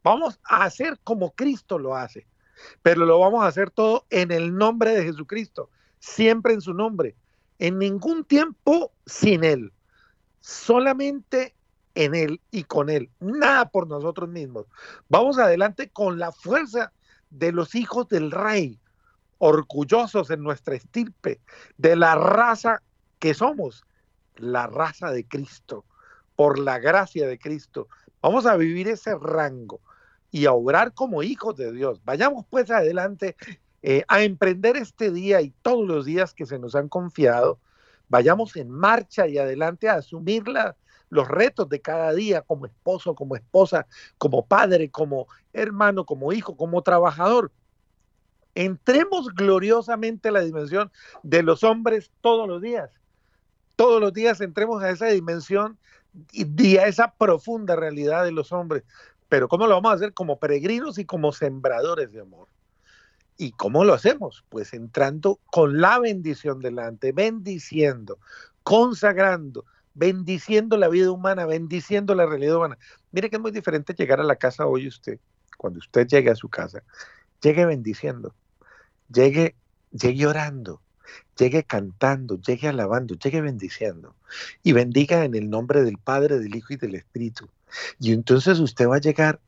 Vamos 0.04 0.38
a 0.44 0.66
hacer 0.66 1.00
como 1.06 1.32
Cristo 1.32 1.80
lo 1.80 1.96
hace. 1.96 2.28
Pero 2.82 3.06
lo 3.06 3.20
vamos 3.20 3.42
a 3.46 3.48
hacer 3.48 3.72
todo 3.72 4.06
en 4.10 4.32
el 4.34 4.54
nombre 4.54 4.94
de 4.94 5.06
Jesucristo, 5.06 5.70
siempre 6.00 6.54
en 6.54 6.60
su 6.60 6.74
nombre. 6.74 7.16
En 7.58 7.80
ningún 7.80 8.26
tiempo 8.26 8.92
sin 9.06 9.46
Él 9.46 9.72
solamente 10.40 11.56
en 11.96 12.16
Él 12.16 12.42
y 12.52 12.64
con 12.64 12.90
Él, 12.90 13.10
nada 13.20 13.70
por 13.70 13.88
nosotros 13.88 14.30
mismos. 14.30 14.66
Vamos 15.10 15.38
adelante 15.38 15.90
con 15.90 16.20
la 16.20 16.32
fuerza 16.32 16.92
de 17.30 17.52
los 17.52 17.76
hijos 17.76 18.08
del 18.08 18.32
rey, 18.32 18.80
orgullosos 19.38 20.30
en 20.30 20.42
nuestra 20.42 20.76
estirpe, 20.76 21.40
de 21.78 21.96
la 21.96 22.16
raza 22.16 22.82
que 23.20 23.34
somos, 23.34 23.84
la 24.36 24.68
raza 24.68 25.12
de 25.12 25.28
Cristo, 25.28 25.86
por 26.36 26.58
la 26.60 26.80
gracia 26.80 27.28
de 27.28 27.38
Cristo. 27.38 27.88
Vamos 28.22 28.46
a 28.46 28.56
vivir 28.56 28.88
ese 28.88 29.16
rango 29.16 29.82
y 30.32 30.46
a 30.46 30.54
obrar 30.54 30.94
como 30.94 31.24
hijos 31.24 31.58
de 31.58 31.72
Dios. 31.72 32.02
Vayamos 32.06 32.46
pues 32.50 32.70
adelante 32.72 33.36
eh, 33.82 34.04
a 34.08 34.22
emprender 34.24 34.78
este 34.78 35.12
día 35.12 35.42
y 35.42 35.52
todos 35.62 35.88
los 35.88 36.06
días 36.06 36.34
que 36.34 36.46
se 36.46 36.60
nos 36.60 36.76
han 36.76 36.90
confiado 36.90 37.60
vayamos 38.10 38.56
en 38.56 38.70
marcha 38.70 39.28
y 39.28 39.38
adelante 39.38 39.88
a 39.88 39.96
asumir 39.96 40.44
los 41.10 41.28
retos 41.28 41.70
de 41.70 41.80
cada 41.80 42.14
día 42.14 42.42
como 42.42 42.66
esposo, 42.66 43.16
como 43.16 43.36
esposa, 43.36 43.88
como 44.18 44.46
padre, 44.46 44.90
como 44.90 45.28
hermano, 45.54 46.06
como 46.06 46.34
hijo, 46.34 46.58
como 46.58 46.82
trabajador. 46.82 47.52
Entremos 48.56 49.30
gloriosamente 49.34 50.30
a 50.30 50.32
la 50.34 50.42
dimensión 50.42 50.92
de 51.24 51.44
los 51.44 51.64
hombres 51.64 52.12
todos 52.22 52.48
los 52.48 52.62
días. 52.62 52.90
Todos 53.76 54.02
los 54.02 54.12
días 54.12 54.42
entremos 54.42 54.84
a 54.84 54.90
esa 54.90 55.06
dimensión 55.06 55.78
y 56.34 56.78
a 56.78 56.88
esa 56.88 57.14
profunda 57.14 57.76
realidad 57.76 58.26
de 58.26 58.32
los 58.32 58.52
hombres. 58.52 58.84
Pero 59.30 59.48
¿cómo 59.48 59.68
lo 59.68 59.76
vamos 59.76 59.92
a 59.92 59.96
hacer? 59.96 60.14
Como 60.14 60.40
peregrinos 60.40 60.98
y 60.98 61.06
como 61.06 61.32
sembradores 61.32 62.12
de 62.12 62.22
amor. 62.22 62.48
¿Y 63.42 63.52
cómo 63.52 63.86
lo 63.86 63.94
hacemos? 63.94 64.44
Pues 64.50 64.74
entrando 64.74 65.40
con 65.46 65.80
la 65.80 65.98
bendición 65.98 66.60
delante, 66.60 67.14
bendiciendo, 67.14 68.20
consagrando, 68.64 69.64
bendiciendo 69.94 70.76
la 70.76 70.90
vida 70.90 71.10
humana, 71.10 71.46
bendiciendo 71.46 72.16
la 72.16 72.26
realidad 72.26 72.58
humana. 72.58 72.78
Mire 73.14 73.30
que 73.30 73.38
es 73.38 73.42
muy 73.42 73.52
diferente 73.52 73.94
llegar 73.94 74.20
a 74.20 74.26
la 74.26 74.36
casa 74.36 74.66
hoy 74.66 74.90
usted, 74.90 75.20
cuando 75.58 75.80
usted 75.80 76.06
llegue 76.06 76.30
a 76.30 76.36
su 76.36 76.50
casa, 76.50 76.84
llegue 77.42 77.66
bendiciendo, 77.66 78.36
llegue, 79.08 79.56
llegue 79.92 80.28
orando, 80.28 80.82
llegue 81.38 81.64
cantando, 81.64 82.42
llegue 82.42 82.68
alabando, 82.68 83.16
llegue 83.16 83.40
bendiciendo 83.40 84.18
y 84.64 84.74
bendiga 84.74 85.24
en 85.24 85.34
el 85.34 85.50
nombre 85.50 85.82
del 85.84 85.98
Padre, 85.98 86.40
del 86.40 86.54
Hijo 86.58 86.74
y 86.74 86.76
del 86.76 86.96
Espíritu. 86.96 87.48
Y 88.02 88.12
entonces 88.12 88.60
usted 88.60 88.90
va 88.90 88.98
a 88.98 89.00
llegar 89.00 89.40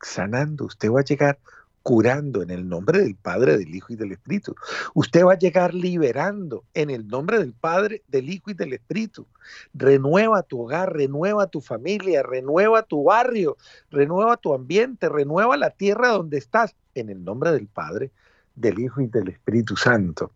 sanando, 0.00 0.66
usted 0.66 0.88
va 0.88 1.00
a 1.00 1.04
llegar 1.04 1.40
curando 1.82 2.42
en 2.42 2.50
el 2.50 2.68
nombre 2.68 3.00
del 3.00 3.14
Padre, 3.14 3.56
del 3.56 3.74
Hijo 3.74 3.92
y 3.92 3.96
del 3.96 4.12
Espíritu. 4.12 4.54
Usted 4.94 5.24
va 5.24 5.32
a 5.32 5.38
llegar 5.38 5.74
liberando 5.74 6.64
en 6.74 6.90
el 6.90 7.08
nombre 7.08 7.38
del 7.38 7.52
Padre, 7.52 8.02
del 8.08 8.28
Hijo 8.28 8.50
y 8.50 8.54
del 8.54 8.74
Espíritu. 8.74 9.26
Renueva 9.72 10.42
tu 10.42 10.62
hogar, 10.62 10.92
renueva 10.92 11.46
tu 11.46 11.60
familia, 11.60 12.22
renueva 12.22 12.82
tu 12.82 13.04
barrio, 13.04 13.56
renueva 13.90 14.36
tu 14.36 14.52
ambiente, 14.52 15.08
renueva 15.08 15.56
la 15.56 15.70
tierra 15.70 16.08
donde 16.08 16.38
estás 16.38 16.76
en 16.94 17.08
el 17.08 17.24
nombre 17.24 17.52
del 17.52 17.66
Padre, 17.66 18.10
del 18.54 18.78
Hijo 18.78 19.00
y 19.00 19.06
del 19.06 19.28
Espíritu 19.28 19.76
Santo. 19.76 20.32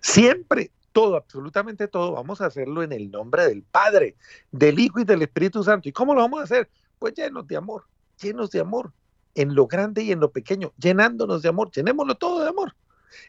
Siempre 0.00 0.70
todo, 0.92 1.16
absolutamente 1.16 1.86
todo, 1.86 2.12
vamos 2.12 2.40
a 2.40 2.46
hacerlo 2.46 2.82
en 2.82 2.92
el 2.92 3.10
nombre 3.10 3.46
del 3.46 3.62
Padre, 3.62 4.16
del 4.50 4.80
Hijo 4.80 4.98
y 4.98 5.04
del 5.04 5.22
Espíritu 5.22 5.62
Santo. 5.62 5.88
¿Y 5.88 5.92
cómo 5.92 6.14
lo 6.14 6.22
vamos 6.22 6.40
a 6.40 6.44
hacer? 6.44 6.68
Pues 6.98 7.14
llenos 7.14 7.46
de 7.46 7.56
amor, 7.56 7.84
llenos 8.20 8.50
de 8.50 8.58
amor 8.58 8.92
en 9.38 9.54
lo 9.54 9.68
grande 9.68 10.02
y 10.02 10.10
en 10.10 10.18
lo 10.18 10.32
pequeño, 10.32 10.72
llenándonos 10.78 11.42
de 11.42 11.48
amor, 11.48 11.70
llenémoslo 11.70 12.16
todo 12.16 12.42
de 12.42 12.48
amor, 12.48 12.74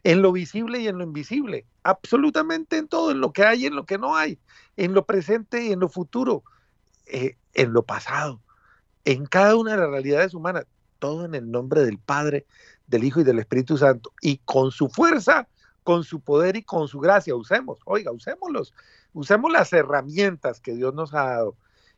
en 0.03 0.23
lo 0.23 0.31
visible 0.31 0.79
y 0.79 0.87
en 0.87 0.97
lo 0.97 1.03
invisible, 1.03 1.67
absolutamente 1.83 2.77
en 2.77 2.87
todo, 2.87 3.11
en 3.11 3.21
lo 3.21 3.31
que 3.31 3.43
hay 3.43 3.63
y 3.63 3.65
en 3.67 3.75
lo 3.75 3.85
que 3.85 3.99
no 3.99 4.15
hay, 4.15 4.39
en 4.75 4.95
lo 4.95 5.05
presente 5.05 5.63
y 5.63 5.71
en 5.71 5.79
lo 5.79 5.87
futuro, 5.87 6.43
eh, 7.05 7.37
en 7.53 7.73
lo 7.73 7.83
pasado, 7.83 8.41
en 9.05 9.27
cada 9.27 9.55
una 9.55 9.73
de 9.73 9.77
las 9.77 9.91
realidades 9.91 10.33
humanas, 10.33 10.65
todo 10.97 11.25
en 11.25 11.35
el 11.35 11.51
nombre 11.51 11.85
del 11.85 11.99
Padre, 11.99 12.47
del 12.87 13.03
Hijo 13.03 13.21
y 13.21 13.23
del 13.23 13.37
Espíritu 13.37 13.77
Santo, 13.77 14.11
y 14.19 14.39
con 14.45 14.71
su 14.71 14.89
fuerza, 14.89 15.47
con 15.83 16.03
su 16.03 16.21
poder 16.21 16.55
y 16.55 16.63
con 16.63 16.87
su 16.87 16.99
gracia, 16.99 17.35
usemos, 17.35 17.77
oiga, 17.85 18.11
usémoslos, 18.11 18.73
usemos 19.13 19.51
las 19.51 19.71
herramientas 19.73 20.59
que 20.59 20.73
Dios 20.73 20.95
nos 20.95 21.13
ha 21.13 21.25
dado, 21.25 21.55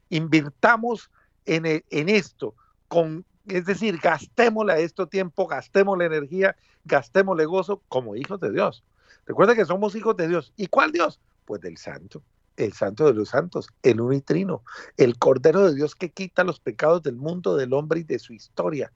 invirtamos 0.10 1.10
en, 1.46 1.66
e, 1.66 1.86
en 1.92 2.10
esto, 2.10 2.56
con 2.90 3.26
es 3.48 3.66
decir, 3.66 3.98
gastémosle 3.98 4.84
esto 4.84 5.08
tiempo, 5.08 5.48
gastémosle 5.48 6.06
energía, 6.06 6.56
gastémosle 6.86 7.46
gozo 7.46 7.82
como 7.88 8.16
hijos 8.16 8.40
de 8.40 8.52
Dios. 8.52 8.84
Recuerda 9.26 9.56
que 9.56 9.66
somos 9.66 9.96
hijos 9.96 10.16
de 10.18 10.28
Dios. 10.28 10.54
¿Y 10.56 10.68
cuál 10.68 10.92
Dios? 10.92 11.20
Pues 11.46 11.62
del 11.62 11.78
Santo, 11.78 12.24
el 12.58 12.74
Santo 12.74 13.06
de 13.06 13.14
los 13.14 13.30
Santos, 13.30 13.70
el 13.84 14.02
unitrino, 14.02 14.64
el 14.98 15.18
Cordero 15.18 15.68
de 15.68 15.76
Dios 15.76 15.96
que 15.96 16.10
quita 16.10 16.44
los 16.44 16.60
pecados 16.60 17.04
del 17.04 17.16
mundo, 17.16 17.56
del 17.56 17.74
hombre 17.74 18.02
y 18.02 18.04
de 18.04 18.20
su 18.20 18.34
historia. 18.34 18.92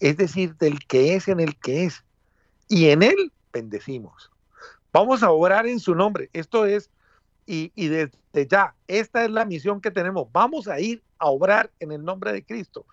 Es 0.00 0.16
decir, 0.16 0.56
del 0.56 0.78
que 0.86 1.14
es 1.14 1.28
en 1.28 1.40
el 1.40 1.58
que 1.58 1.84
es. 1.84 2.04
Y 2.68 2.88
en 2.88 3.02
él 3.02 3.32
bendecimos. 3.52 4.30
Vamos 4.92 5.22
a 5.22 5.30
orar 5.30 5.66
en 5.66 5.80
su 5.80 5.94
nombre. 5.94 6.30
Esto 6.32 6.66
es, 6.66 6.90
y, 7.48 7.72
y 7.74 7.88
desde 7.88 8.46
ya, 8.46 8.74
esta 8.86 9.24
es 9.24 9.30
la 9.30 9.46
misión 9.46 9.80
que 9.80 9.90
tenemos. 9.90 10.28
Vamos 10.32 10.68
a 10.68 10.78
ir 10.80 11.02
a 11.18 11.28
obrar 11.28 11.70
en 11.80 11.92
el 11.92 12.04
nombre 12.04 12.30
de 12.30 12.44
Cristo. 12.44 12.84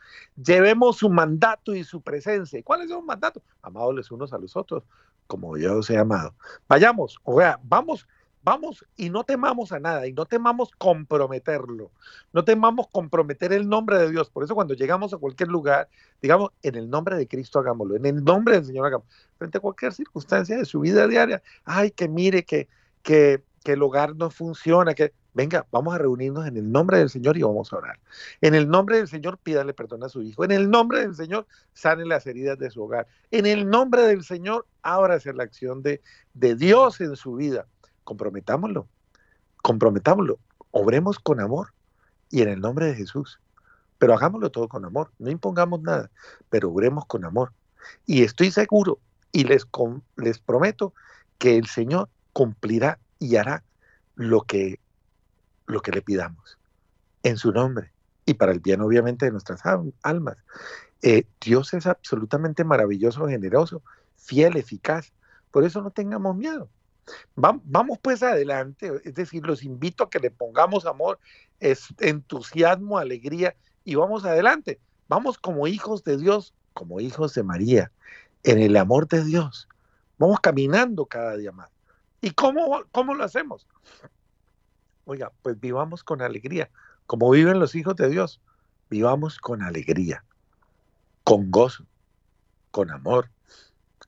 Llevemos 0.42 0.98
su 0.98 1.10
mandato 1.10 1.76
y 1.76 1.84
su 1.84 2.02
presencia. 2.02 2.64
¿Cuál 2.64 2.82
es 2.82 2.90
su 2.90 3.02
mandato? 3.02 3.42
Amados 3.62 3.94
los 3.94 4.12
unos 4.12 4.32
a 4.32 4.38
los 4.38 4.56
otros, 4.56 4.84
como 5.28 5.58
yo 5.58 5.80
os 5.80 5.90
he 5.90 5.98
amado. 5.98 6.34
Vayamos, 6.70 7.20
o 7.26 7.38
sea, 7.38 7.60
vamos, 7.64 8.08
vamos 8.44 8.86
y 8.96 9.10
no 9.10 9.26
temamos 9.26 9.74
a 9.74 9.80
nada 9.82 10.08
y 10.08 10.14
no 10.14 10.26
temamos 10.26 10.72
comprometerlo. 10.78 11.92
No 12.32 12.46
temamos 12.46 12.88
comprometer 12.88 13.52
el 13.52 13.68
nombre 13.68 13.98
de 13.98 14.10
Dios. 14.10 14.30
Por 14.30 14.46
eso 14.46 14.56
cuando 14.56 14.74
llegamos 14.74 15.14
a 15.14 15.18
cualquier 15.18 15.50
lugar, 15.50 15.90
digamos, 16.22 16.52
en 16.64 16.76
el 16.76 16.90
nombre 16.90 17.18
de 17.18 17.28
Cristo 17.28 17.60
hagámoslo, 17.60 17.98
en 17.98 18.06
el 18.06 18.24
nombre 18.24 18.56
del 18.56 18.66
Señor 18.66 18.88
hagámoslo. 18.88 19.12
Frente 19.38 19.58
a 19.58 19.62
cualquier 19.62 19.92
circunstancia 19.92 20.58
de 20.58 20.64
su 20.64 20.80
vida 20.80 21.06
diaria, 21.10 21.44
ay, 21.66 21.92
que 21.92 22.08
mire 22.08 22.46
que, 22.46 22.70
que, 23.04 23.44
que 23.66 23.74
el 23.74 23.82
hogar 23.82 24.16
no 24.16 24.30
funciona, 24.30 24.94
que 24.94 25.12
Venga, 25.34 25.68
vamos 25.70 25.94
a 25.94 25.98
reunirnos 25.98 26.48
en 26.48 26.56
el 26.56 26.72
nombre 26.72 26.98
del 26.98 27.10
Señor 27.10 27.36
y 27.36 27.42
vamos 27.42 27.74
a 27.74 27.76
orar. 27.76 28.00
En 28.40 28.56
el 28.56 28.70
nombre 28.70 28.96
del 28.96 29.10
Señor, 29.10 29.38
pídale 29.38 29.74
perdón 29.74 30.02
a 30.06 30.08
su 30.08 30.22
hijo. 30.22 30.46
En 30.46 30.52
el 30.52 30.70
nombre 30.70 31.02
del 31.02 31.14
Señor, 31.14 31.46
sane 31.74 32.06
las 32.06 32.26
heridas 32.26 32.58
de 32.58 32.70
su 32.70 32.82
hogar. 32.82 33.06
En 33.32 33.46
el 33.46 33.70
nombre 33.70 34.04
del 34.04 34.24
Señor, 34.24 34.66
ábrase 34.82 35.34
la 35.34 35.44
acción 35.44 35.84
de, 35.84 36.02
de 36.36 36.56
Dios 36.56 37.02
en 37.02 37.18
su 37.18 37.36
vida. 37.36 37.68
Comprometámoslo, 38.06 38.88
comprometámoslo. 39.62 40.40
Obremos 40.72 41.20
con 41.20 41.42
amor 41.42 41.74
y 42.30 42.42
en 42.42 42.48
el 42.48 42.62
nombre 42.62 42.86
de 42.86 42.96
Jesús. 42.96 43.42
Pero 43.98 44.14
hagámoslo 44.14 44.52
todo 44.52 44.70
con 44.70 44.86
amor. 44.86 45.12
No 45.20 45.30
impongamos 45.30 45.82
nada, 45.82 46.10
pero 46.50 46.70
obremos 46.70 47.06
con 47.08 47.26
amor. 47.26 47.52
Y 48.06 48.24
estoy 48.24 48.52
seguro 48.52 49.00
y 49.34 49.44
les, 49.44 49.68
les 50.16 50.40
prometo 50.40 50.94
que 51.40 51.58
el 51.58 51.66
Señor 51.66 52.08
cumplirá 52.32 53.00
y 53.20 53.36
hará 53.38 53.66
lo 54.16 54.44
que 54.44 54.80
lo 55.68 55.82
que 55.82 55.92
le 55.92 56.02
pidamos. 56.02 56.58
en 57.24 57.38
su 57.38 57.52
nombre 57.54 57.94
y 58.26 58.36
para 58.36 58.52
el 58.54 58.60
bien 58.62 58.82
obviamente 58.82 59.26
de 59.26 59.32
nuestras 59.32 59.66
al- 59.66 59.94
almas. 60.04 60.38
Eh, 61.02 61.26
Dios 61.42 61.74
es 61.74 61.88
absolutamente 61.88 62.64
maravilloso, 62.66 63.28
generoso, 63.28 63.84
fiel, 64.16 64.58
eficaz. 64.58 65.14
Por 65.52 65.66
eso 65.66 65.82
no 65.82 65.92
tengamos 65.92 66.36
miedo. 66.38 66.72
Va- 67.38 67.60
Vamos 67.64 68.00
pues 68.02 68.24
adelante, 68.24 68.92
es 69.04 69.14
decir, 69.16 69.46
los 69.46 69.64
invito 69.64 70.04
a 70.06 70.10
que 70.10 70.20
le 70.20 70.32
pongamos 70.32 70.86
amor, 70.86 71.20
es, 71.60 71.88
entusiasmo, 72.00 72.98
alegría 72.98 73.56
y 73.84 73.96
vamos 73.96 74.26
adelante. 74.26 74.82
Vamos 75.08 75.38
como 75.38 75.68
hijos 75.68 76.04
de 76.04 76.18
Dios, 76.18 76.56
como 76.74 77.00
hijos 77.02 77.34
de 77.36 77.44
María, 77.44 77.92
en 78.44 78.60
el 78.60 78.78
amor 78.78 79.08
de 79.08 79.24
Dios. 79.24 79.68
Vamos 80.18 80.40
caminando 80.42 81.06
cada 81.08 81.38
día 81.38 81.52
más. 81.52 81.72
¿Y 82.26 82.32
cómo, 82.32 82.84
cómo 82.92 83.14
lo 83.14 83.24
hacemos? 83.24 83.68
Oiga, 85.04 85.32
pues 85.44 85.60
vivamos 85.60 86.04
con 86.04 86.24
alegría, 86.24 86.72
como 87.06 87.30
viven 87.30 87.60
los 87.60 87.76
hijos 87.76 87.96
de 87.98 88.10
Dios. 88.10 88.42
Vivamos 88.90 89.38
con 89.38 89.62
alegría, 89.62 90.26
con 91.24 91.52
gozo, 91.52 91.86
con 92.72 92.90
amor, 92.90 93.30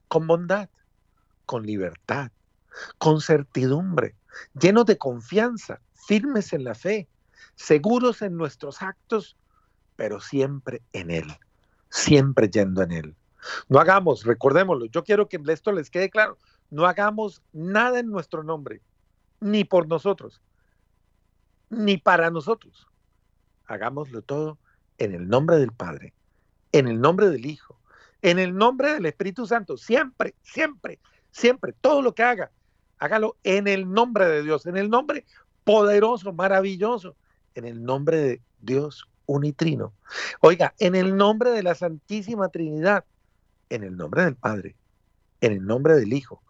con 0.07 0.25
bondad, 0.25 0.67
con 1.45 1.67
libertad, 1.67 2.31
con 2.97 3.21
certidumbre, 3.21 4.15
llenos 4.59 4.87
de 4.87 4.97
confianza, 4.97 5.79
firmes 5.93 6.53
en 6.53 6.63
la 6.63 6.73
fe, 6.73 7.07
seguros 7.53 8.23
en 8.23 8.35
nuestros 8.35 8.81
actos, 8.81 9.37
pero 9.95 10.21
siempre 10.21 10.81
en 10.91 11.11
Él, 11.11 11.27
siempre 11.91 12.49
yendo 12.49 12.81
en 12.81 12.91
Él. 12.93 13.15
No 13.69 13.79
hagamos, 13.79 14.23
recordémoslo, 14.23 14.87
yo 14.87 15.03
quiero 15.03 15.29
que 15.29 15.39
esto 15.49 15.71
les 15.71 15.91
quede 15.91 16.09
claro, 16.09 16.39
no 16.69 16.85
hagamos 16.85 17.41
nada 17.53 17.99
en 17.99 18.09
nuestro 18.09 18.43
nombre, 18.43 18.81
ni 19.39 19.63
por 19.63 19.87
nosotros, 19.87 20.41
ni 21.69 21.97
para 21.97 22.29
nosotros. 22.29 22.87
Hagámoslo 23.65 24.21
todo 24.21 24.57
en 24.97 25.13
el 25.13 25.27
nombre 25.27 25.57
del 25.57 25.71
Padre, 25.71 26.13
en 26.71 26.87
el 26.87 26.99
nombre 26.99 27.29
del 27.29 27.45
Hijo, 27.45 27.79
en 28.21 28.39
el 28.39 28.55
nombre 28.55 28.93
del 28.93 29.05
Espíritu 29.05 29.45
Santo, 29.45 29.77
siempre, 29.77 30.33
siempre, 30.41 30.99
siempre, 31.31 31.73
todo 31.73 32.01
lo 32.01 32.13
que 32.15 32.23
haga, 32.23 32.51
hágalo 32.97 33.37
en 33.43 33.67
el 33.67 33.91
nombre 33.91 34.27
de 34.27 34.43
Dios, 34.43 34.65
en 34.65 34.77
el 34.77 34.89
nombre 34.89 35.25
poderoso, 35.63 36.33
maravilloso, 36.33 37.15
en 37.55 37.65
el 37.65 37.83
nombre 37.83 38.17
de 38.17 38.41
Dios 38.59 39.07
unitrino. 39.25 39.93
Oiga, 40.39 40.73
en 40.79 40.95
el 40.95 41.15
nombre 41.15 41.51
de 41.51 41.63
la 41.63 41.75
Santísima 41.75 42.49
Trinidad, 42.49 43.05
en 43.69 43.83
el 43.83 43.97
nombre 43.97 44.23
del 44.23 44.35
Padre, 44.35 44.75
en 45.41 45.51
el 45.51 45.65
nombre 45.65 45.95
del 45.95 46.13
Hijo, 46.13 46.41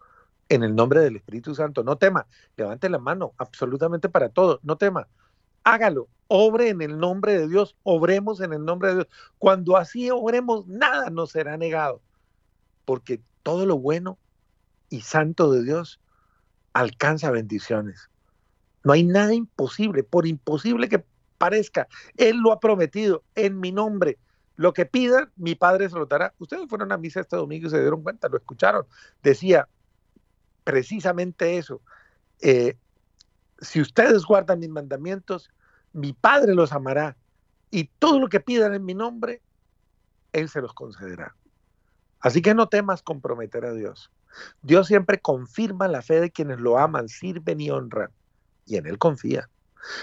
en 0.48 0.62
el 0.62 0.74
nombre 0.74 1.00
del 1.00 1.16
Espíritu 1.16 1.54
Santo. 1.54 1.82
No 1.84 1.96
tema, 1.96 2.26
levante 2.56 2.88
la 2.88 2.98
mano 2.98 3.34
absolutamente 3.38 4.08
para 4.08 4.28
todo, 4.28 4.60
no 4.62 4.76
tema. 4.76 5.08
Hágalo, 5.64 6.08
obre 6.28 6.68
en 6.70 6.80
el 6.80 6.98
nombre 6.98 7.38
de 7.38 7.48
Dios, 7.48 7.76
obremos 7.82 8.40
en 8.40 8.52
el 8.52 8.64
nombre 8.64 8.88
de 8.88 8.94
Dios. 8.96 9.08
Cuando 9.38 9.76
así 9.76 10.10
obremos, 10.10 10.66
nada 10.66 11.10
nos 11.10 11.30
será 11.30 11.56
negado, 11.56 12.00
porque 12.84 13.20
todo 13.42 13.66
lo 13.66 13.78
bueno 13.78 14.18
y 14.88 15.02
santo 15.02 15.50
de 15.52 15.64
Dios 15.64 16.00
alcanza 16.72 17.30
bendiciones. 17.30 18.10
No 18.84 18.92
hay 18.92 19.04
nada 19.04 19.34
imposible, 19.34 20.02
por 20.04 20.26
imposible 20.26 20.88
que 20.88 21.04
parezca. 21.36 21.88
Él 22.16 22.38
lo 22.38 22.52
ha 22.52 22.60
prometido 22.60 23.22
en 23.34 23.60
mi 23.60 23.72
nombre. 23.72 24.18
Lo 24.56 24.72
que 24.72 24.86
pidan, 24.86 25.30
mi 25.36 25.54
Padre 25.54 25.88
se 25.88 25.96
lo 25.96 26.06
dará. 26.06 26.34
Ustedes 26.38 26.68
fueron 26.68 26.90
a 26.92 26.96
misa 26.96 27.20
este 27.20 27.36
domingo 27.36 27.66
y 27.66 27.70
se 27.70 27.80
dieron 27.80 28.02
cuenta, 28.02 28.28
lo 28.28 28.38
escucharon. 28.38 28.86
Decía 29.22 29.68
precisamente 30.68 31.56
eso. 31.56 31.80
Eh, 32.42 32.76
si 33.58 33.80
ustedes 33.80 34.26
guardan 34.26 34.58
mis 34.58 34.68
mandamientos, 34.68 35.48
mi 35.94 36.12
Padre 36.12 36.54
los 36.54 36.72
amará. 36.72 37.16
Y 37.70 37.84
todo 37.98 38.20
lo 38.20 38.28
que 38.28 38.40
pidan 38.40 38.74
en 38.74 38.84
mi 38.84 38.92
nombre, 38.92 39.40
Él 40.30 40.50
se 40.50 40.60
los 40.60 40.74
concederá. 40.74 41.34
Así 42.20 42.42
que 42.42 42.52
no 42.52 42.68
temas 42.68 43.00
comprometer 43.02 43.64
a 43.64 43.72
Dios. 43.72 44.10
Dios 44.60 44.88
siempre 44.88 45.18
confirma 45.18 45.88
la 45.88 46.02
fe 46.02 46.20
de 46.20 46.30
quienes 46.30 46.60
lo 46.60 46.76
aman, 46.76 47.08
sirven 47.08 47.62
y 47.62 47.70
honran. 47.70 48.10
Y 48.66 48.76
en 48.76 48.86
Él 48.86 48.98
confía. 48.98 49.48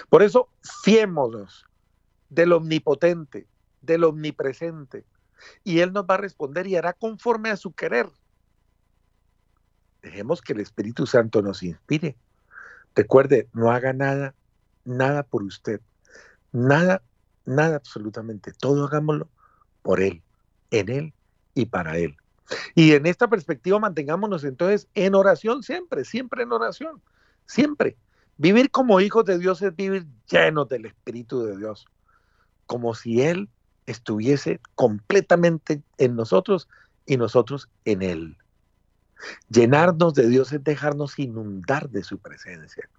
Por 0.10 0.24
eso, 0.24 0.50
fiémonos 0.84 1.68
del 2.30 2.54
omnipotente, 2.54 3.46
del 3.84 4.04
omnipresente. 4.04 5.06
Y 5.64 5.82
Él 5.82 5.94
nos 5.94 6.06
va 6.06 6.16
a 6.16 6.18
responder 6.26 6.66
y 6.66 6.76
hará 6.76 6.94
conforme 6.94 7.52
a 7.52 7.56
su 7.56 7.72
querer. 7.72 8.10
Dejemos 10.06 10.44
que 10.44 10.54
el 10.54 10.60
Espíritu 10.60 11.08
Santo 11.08 11.42
nos 11.42 11.64
inspire. 11.64 12.16
Recuerde, 12.94 13.50
no 13.54 13.72
haga 13.72 13.92
nada, 13.92 14.36
nada 14.84 15.24
por 15.24 15.42
usted. 15.42 15.82
Nada, 16.52 17.02
nada 17.44 17.78
absolutamente. 17.78 18.54
Todo 18.54 18.86
hagámoslo 18.86 19.28
por 19.82 20.02
Él, 20.02 20.22
en 20.70 20.90
Él 20.90 21.14
y 21.56 21.66
para 21.66 21.98
Él. 21.98 22.16
Y 22.76 22.92
en 22.92 23.08
esta 23.08 23.28
perspectiva 23.28 23.80
mantengámonos 23.80 24.44
entonces 24.44 24.88
en 24.94 25.16
oración 25.16 25.64
siempre, 25.64 26.06
siempre 26.06 26.44
en 26.44 26.52
oración, 26.52 27.02
siempre. 27.48 27.98
Vivir 28.38 28.70
como 28.70 29.02
hijos 29.02 29.26
de 29.26 29.40
Dios 29.40 29.60
es 29.64 29.76
vivir 29.76 30.06
llenos 30.30 30.70
del 30.70 30.86
Espíritu 30.86 31.44
de 31.46 31.58
Dios, 31.58 31.88
como 32.68 32.94
si 32.94 33.24
Él 33.24 33.50
estuviese 33.88 34.60
completamente 34.76 35.82
en 35.98 36.16
nosotros 36.16 36.70
y 37.08 37.18
nosotros 37.18 37.70
en 37.86 38.04
Él. 38.04 38.38
Llenarnos 39.50 40.14
de 40.14 40.28
Dios 40.28 40.52
es 40.54 40.64
dejarnos 40.64 41.18
inundar 41.20 41.90
de 41.90 42.04
su 42.04 42.18
presencia. 42.20 42.90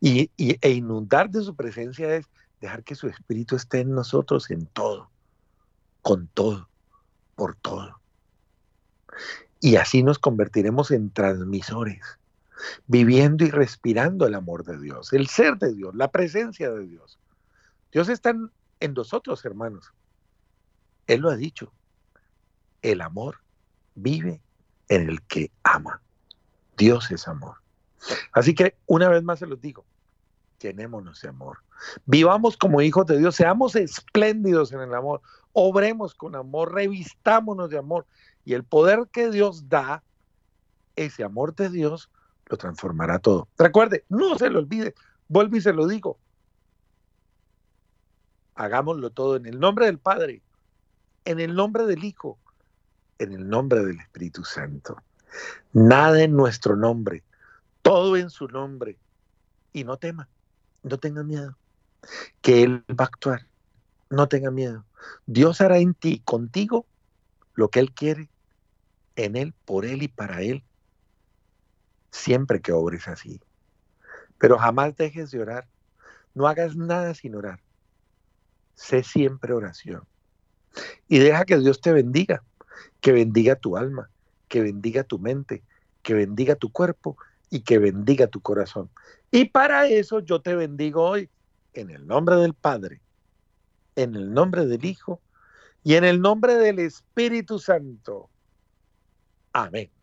Y, 0.00 0.30
e 0.36 0.70
inundar 0.70 1.30
de 1.30 1.42
su 1.42 1.54
presencia 1.54 2.14
es 2.14 2.26
dejar 2.60 2.84
que 2.84 2.94
su 2.94 3.08
Espíritu 3.08 3.56
esté 3.56 3.80
en 3.80 3.92
nosotros 3.92 4.50
en 4.50 4.66
todo, 4.66 5.10
con 6.02 6.28
todo, 6.28 6.68
por 7.34 7.56
todo. 7.56 8.00
Y 9.60 9.76
así 9.76 10.02
nos 10.02 10.18
convertiremos 10.18 10.90
en 10.90 11.10
transmisores, 11.10 12.02
viviendo 12.86 13.44
y 13.44 13.50
respirando 13.50 14.26
el 14.26 14.34
amor 14.34 14.64
de 14.64 14.78
Dios, 14.78 15.12
el 15.12 15.26
ser 15.26 15.56
de 15.58 15.74
Dios, 15.74 15.94
la 15.94 16.10
presencia 16.10 16.70
de 16.70 16.86
Dios. 16.86 17.18
Dios 17.92 18.08
está 18.08 18.30
en, 18.30 18.50
en 18.80 18.94
nosotros, 18.94 19.44
hermanos. 19.44 19.92
Él 21.06 21.20
lo 21.20 21.30
ha 21.30 21.36
dicho. 21.36 21.72
El 22.82 23.00
amor 23.00 23.38
vive 23.94 24.40
en 24.88 25.08
el 25.08 25.22
que 25.22 25.50
ama. 25.62 26.00
Dios 26.76 27.10
es 27.10 27.26
amor. 27.28 27.56
Así 28.32 28.54
que 28.54 28.76
una 28.86 29.08
vez 29.08 29.22
más 29.22 29.38
se 29.38 29.46
los 29.46 29.60
digo, 29.60 29.84
llenémonos 30.60 31.20
de 31.20 31.28
amor. 31.28 31.58
Vivamos 32.04 32.56
como 32.56 32.80
hijos 32.80 33.06
de 33.06 33.18
Dios, 33.18 33.34
seamos 33.34 33.76
espléndidos 33.76 34.72
en 34.72 34.80
el 34.80 34.94
amor, 34.94 35.22
obremos 35.52 36.14
con 36.14 36.34
amor, 36.34 36.74
revistámonos 36.74 37.70
de 37.70 37.78
amor. 37.78 38.06
Y 38.44 38.54
el 38.54 38.64
poder 38.64 39.08
que 39.10 39.30
Dios 39.30 39.68
da, 39.68 40.02
ese 40.94 41.24
amor 41.24 41.54
de 41.54 41.68
Dios, 41.68 42.10
lo 42.46 42.56
transformará 42.56 43.18
todo. 43.18 43.48
Recuerde, 43.58 44.04
no 44.08 44.38
se 44.38 44.50
lo 44.50 44.60
olvide, 44.60 44.94
vuelvo 45.28 45.56
y 45.56 45.60
se 45.60 45.72
lo 45.72 45.86
digo. 45.86 46.18
Hagámoslo 48.54 49.10
todo 49.10 49.36
en 49.36 49.46
el 49.46 49.58
nombre 49.60 49.86
del 49.86 49.98
Padre, 49.98 50.42
en 51.24 51.40
el 51.40 51.54
nombre 51.54 51.84
del 51.84 52.04
Hijo, 52.04 52.38
en 53.18 53.32
el 53.32 53.48
nombre 53.48 53.84
del 53.84 53.98
Espíritu 53.98 54.44
Santo. 54.44 55.02
Nada 55.72 56.22
en 56.22 56.32
nuestro 56.32 56.76
nombre, 56.76 57.22
todo 57.82 58.16
en 58.16 58.30
su 58.30 58.48
nombre. 58.48 58.98
Y 59.72 59.84
no 59.84 59.96
tema, 59.96 60.28
no 60.82 60.98
tenga 60.98 61.22
miedo, 61.22 61.56
que 62.40 62.62
Él 62.62 62.84
va 62.88 63.04
a 63.04 63.08
actuar. 63.08 63.46
No 64.08 64.28
tenga 64.28 64.50
miedo. 64.50 64.84
Dios 65.26 65.60
hará 65.60 65.78
en 65.78 65.94
ti, 65.94 66.22
contigo, 66.24 66.86
lo 67.54 67.68
que 67.68 67.80
Él 67.80 67.92
quiere, 67.92 68.30
en 69.16 69.36
Él, 69.36 69.52
por 69.64 69.84
Él 69.84 70.02
y 70.02 70.08
para 70.08 70.42
Él, 70.42 70.62
siempre 72.10 72.60
que 72.60 72.72
obres 72.72 73.08
así. 73.08 73.40
Pero 74.38 74.58
jamás 74.58 74.96
dejes 74.96 75.30
de 75.30 75.40
orar. 75.40 75.68
No 76.34 76.46
hagas 76.46 76.76
nada 76.76 77.14
sin 77.14 77.34
orar. 77.34 77.60
Sé 78.74 79.02
siempre 79.02 79.54
oración. 79.54 80.06
Y 81.08 81.18
deja 81.18 81.46
que 81.46 81.56
Dios 81.58 81.80
te 81.80 81.92
bendiga, 81.92 82.42
que 83.00 83.12
bendiga 83.12 83.56
tu 83.56 83.76
alma, 83.76 84.10
que 84.48 84.60
bendiga 84.60 85.04
tu 85.04 85.18
mente, 85.18 85.62
que 86.02 86.14
bendiga 86.14 86.54
tu 86.54 86.70
cuerpo 86.70 87.16
y 87.50 87.60
que 87.60 87.78
bendiga 87.78 88.26
tu 88.26 88.40
corazón. 88.40 88.90
Y 89.30 89.46
para 89.46 89.88
eso 89.88 90.20
yo 90.20 90.40
te 90.40 90.54
bendigo 90.54 91.02
hoy 91.02 91.28
en 91.72 91.90
el 91.90 92.06
nombre 92.06 92.36
del 92.36 92.54
Padre, 92.54 93.00
en 93.96 94.14
el 94.14 94.32
nombre 94.32 94.66
del 94.66 94.84
Hijo 94.84 95.20
y 95.82 95.94
en 95.94 96.04
el 96.04 96.20
nombre 96.20 96.56
del 96.56 96.78
Espíritu 96.78 97.58
Santo. 97.58 98.30
Amén. 99.52 99.95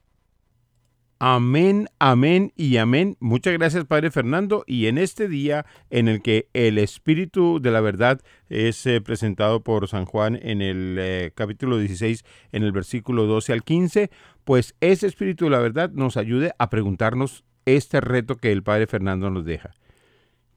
Amén, 1.25 1.87
amén 1.99 2.51
y 2.57 2.75
amén. 2.75 3.15
Muchas 3.21 3.53
gracias, 3.53 3.85
Padre 3.85 4.11
Fernando. 4.11 4.65
Y 4.67 4.87
en 4.87 4.97
este 4.97 5.29
día 5.29 5.65
en 5.89 6.09
el 6.09 6.21
que 6.21 6.49
el 6.51 6.77
Espíritu 6.77 7.61
de 7.61 7.71
la 7.71 7.79
Verdad 7.79 8.19
es 8.49 8.85
eh, 8.85 8.99
presentado 8.99 9.61
por 9.63 9.87
San 9.87 10.03
Juan 10.03 10.37
en 10.41 10.61
el 10.61 10.97
eh, 10.99 11.31
capítulo 11.33 11.77
16, 11.77 12.25
en 12.51 12.63
el 12.63 12.73
versículo 12.73 13.25
12 13.25 13.53
al 13.53 13.63
15, 13.63 14.11
pues 14.43 14.75
ese 14.81 15.07
Espíritu 15.07 15.45
de 15.45 15.51
la 15.51 15.59
Verdad 15.59 15.91
nos 15.91 16.17
ayude 16.17 16.51
a 16.59 16.69
preguntarnos 16.69 17.45
este 17.63 18.01
reto 18.01 18.35
que 18.35 18.51
el 18.51 18.61
Padre 18.61 18.85
Fernando 18.85 19.29
nos 19.29 19.45
deja. 19.45 19.75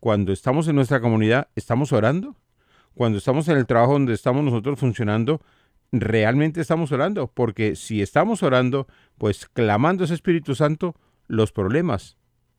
Cuando 0.01 0.33
estamos 0.33 0.67
en 0.67 0.75
nuestra 0.75 1.01
comunidad, 1.01 1.47
¿estamos 1.55 1.93
orando? 1.93 2.35
cuando 2.97 3.19
estamos 3.19 3.47
en 3.49 3.59
el 3.59 3.67
trabajo 3.67 3.93
donde 3.93 4.15
estamos 4.15 4.43
nosotros 4.43 4.79
funcionando, 4.81 5.43
realmente 5.93 6.61
estamos 6.61 6.93
orando, 6.93 7.29
porque 7.33 7.77
si 7.77 8.03
estamos 8.03 8.43
orando, 8.43 8.87
pues 9.19 9.47
clamando 9.47 10.05
ese 10.05 10.15
Espíritu 10.15 10.55
Santo, 10.55 10.95
los 11.29 11.53
problemas 11.53 12.17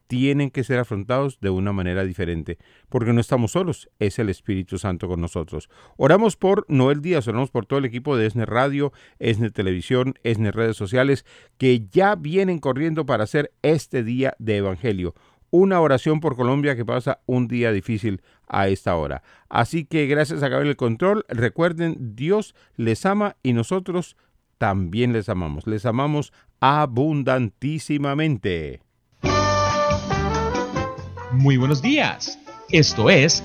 tienen 0.07 0.49
que 0.49 0.63
ser 0.63 0.79
afrontados 0.79 1.39
de 1.41 1.49
una 1.49 1.73
manera 1.73 2.03
diferente, 2.03 2.57
porque 2.89 3.13
no 3.13 3.21
estamos 3.21 3.51
solos, 3.51 3.89
es 3.99 4.19
el 4.19 4.29
Espíritu 4.29 4.77
Santo 4.77 5.07
con 5.07 5.21
nosotros. 5.21 5.69
Oramos 5.97 6.37
por 6.37 6.65
Noel 6.69 7.01
Díaz, 7.01 7.27
oramos 7.27 7.51
por 7.51 7.65
todo 7.65 7.79
el 7.79 7.85
equipo 7.85 8.15
de 8.15 8.25
ESNE 8.25 8.45
Radio, 8.45 8.93
ESNE 9.19 9.51
Televisión, 9.51 10.15
ESNE 10.23 10.51
Redes 10.51 10.77
Sociales, 10.77 11.25
que 11.57 11.87
ya 11.91 12.15
vienen 12.15 12.59
corriendo 12.59 13.05
para 13.05 13.25
hacer 13.25 13.51
este 13.61 14.03
día 14.03 14.33
de 14.39 14.57
Evangelio. 14.57 15.13
Una 15.49 15.79
oración 15.79 16.19
por 16.19 16.35
Colombia 16.35 16.75
que 16.75 16.85
pasa 16.85 17.21
un 17.25 17.47
día 17.47 17.71
difícil 17.71 18.21
a 18.47 18.67
esta 18.67 18.95
hora. 18.95 19.23
Así 19.49 19.85
que 19.85 20.05
gracias 20.07 20.43
a 20.43 20.49
Gabriel 20.49 20.71
el 20.71 20.77
Control, 20.77 21.25
recuerden, 21.29 22.15
Dios 22.15 22.53
les 22.75 23.05
ama 23.05 23.37
y 23.43 23.53
nosotros 23.53 24.17
también 24.57 25.13
les 25.13 25.29
amamos. 25.29 25.65
Les 25.67 25.85
amamos 25.85 26.33
abundantísimamente. 26.59 28.81
Muy 31.31 31.55
buenos 31.57 31.81
días. 31.81 32.37
Esto 32.69 33.09
es 33.09 33.43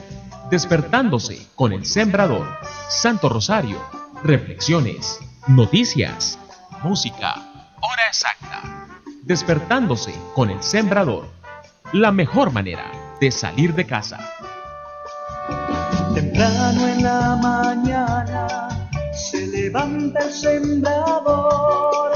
Despertándose 0.50 1.46
con 1.54 1.72
el 1.72 1.86
Sembrador. 1.86 2.46
Santo 2.90 3.28
Rosario. 3.28 3.78
Reflexiones. 4.22 5.18
Noticias. 5.48 6.38
Música. 6.82 7.34
Hora 7.80 8.06
exacta. 8.08 8.88
Despertándose 9.22 10.14
con 10.34 10.50
el 10.50 10.62
Sembrador. 10.62 11.41
La 11.92 12.10
mejor 12.10 12.52
manera 12.52 12.90
de 13.20 13.30
salir 13.30 13.74
de 13.74 13.86
casa. 13.86 14.18
Temprano 16.14 16.88
en 16.88 17.02
la 17.02 17.36
mañana 17.36 18.68
se 19.12 19.46
levanta 19.46 20.20
el 20.20 20.32
sembrador, 20.32 22.12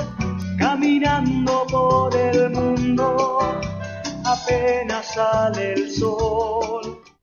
caminando 0.57 1.67
por 1.71 2.17
el 2.17 2.49
mundo, 2.53 3.61
apenas 4.25 5.13
sale 5.13 5.75
el 5.75 5.91
sol. 5.91 6.96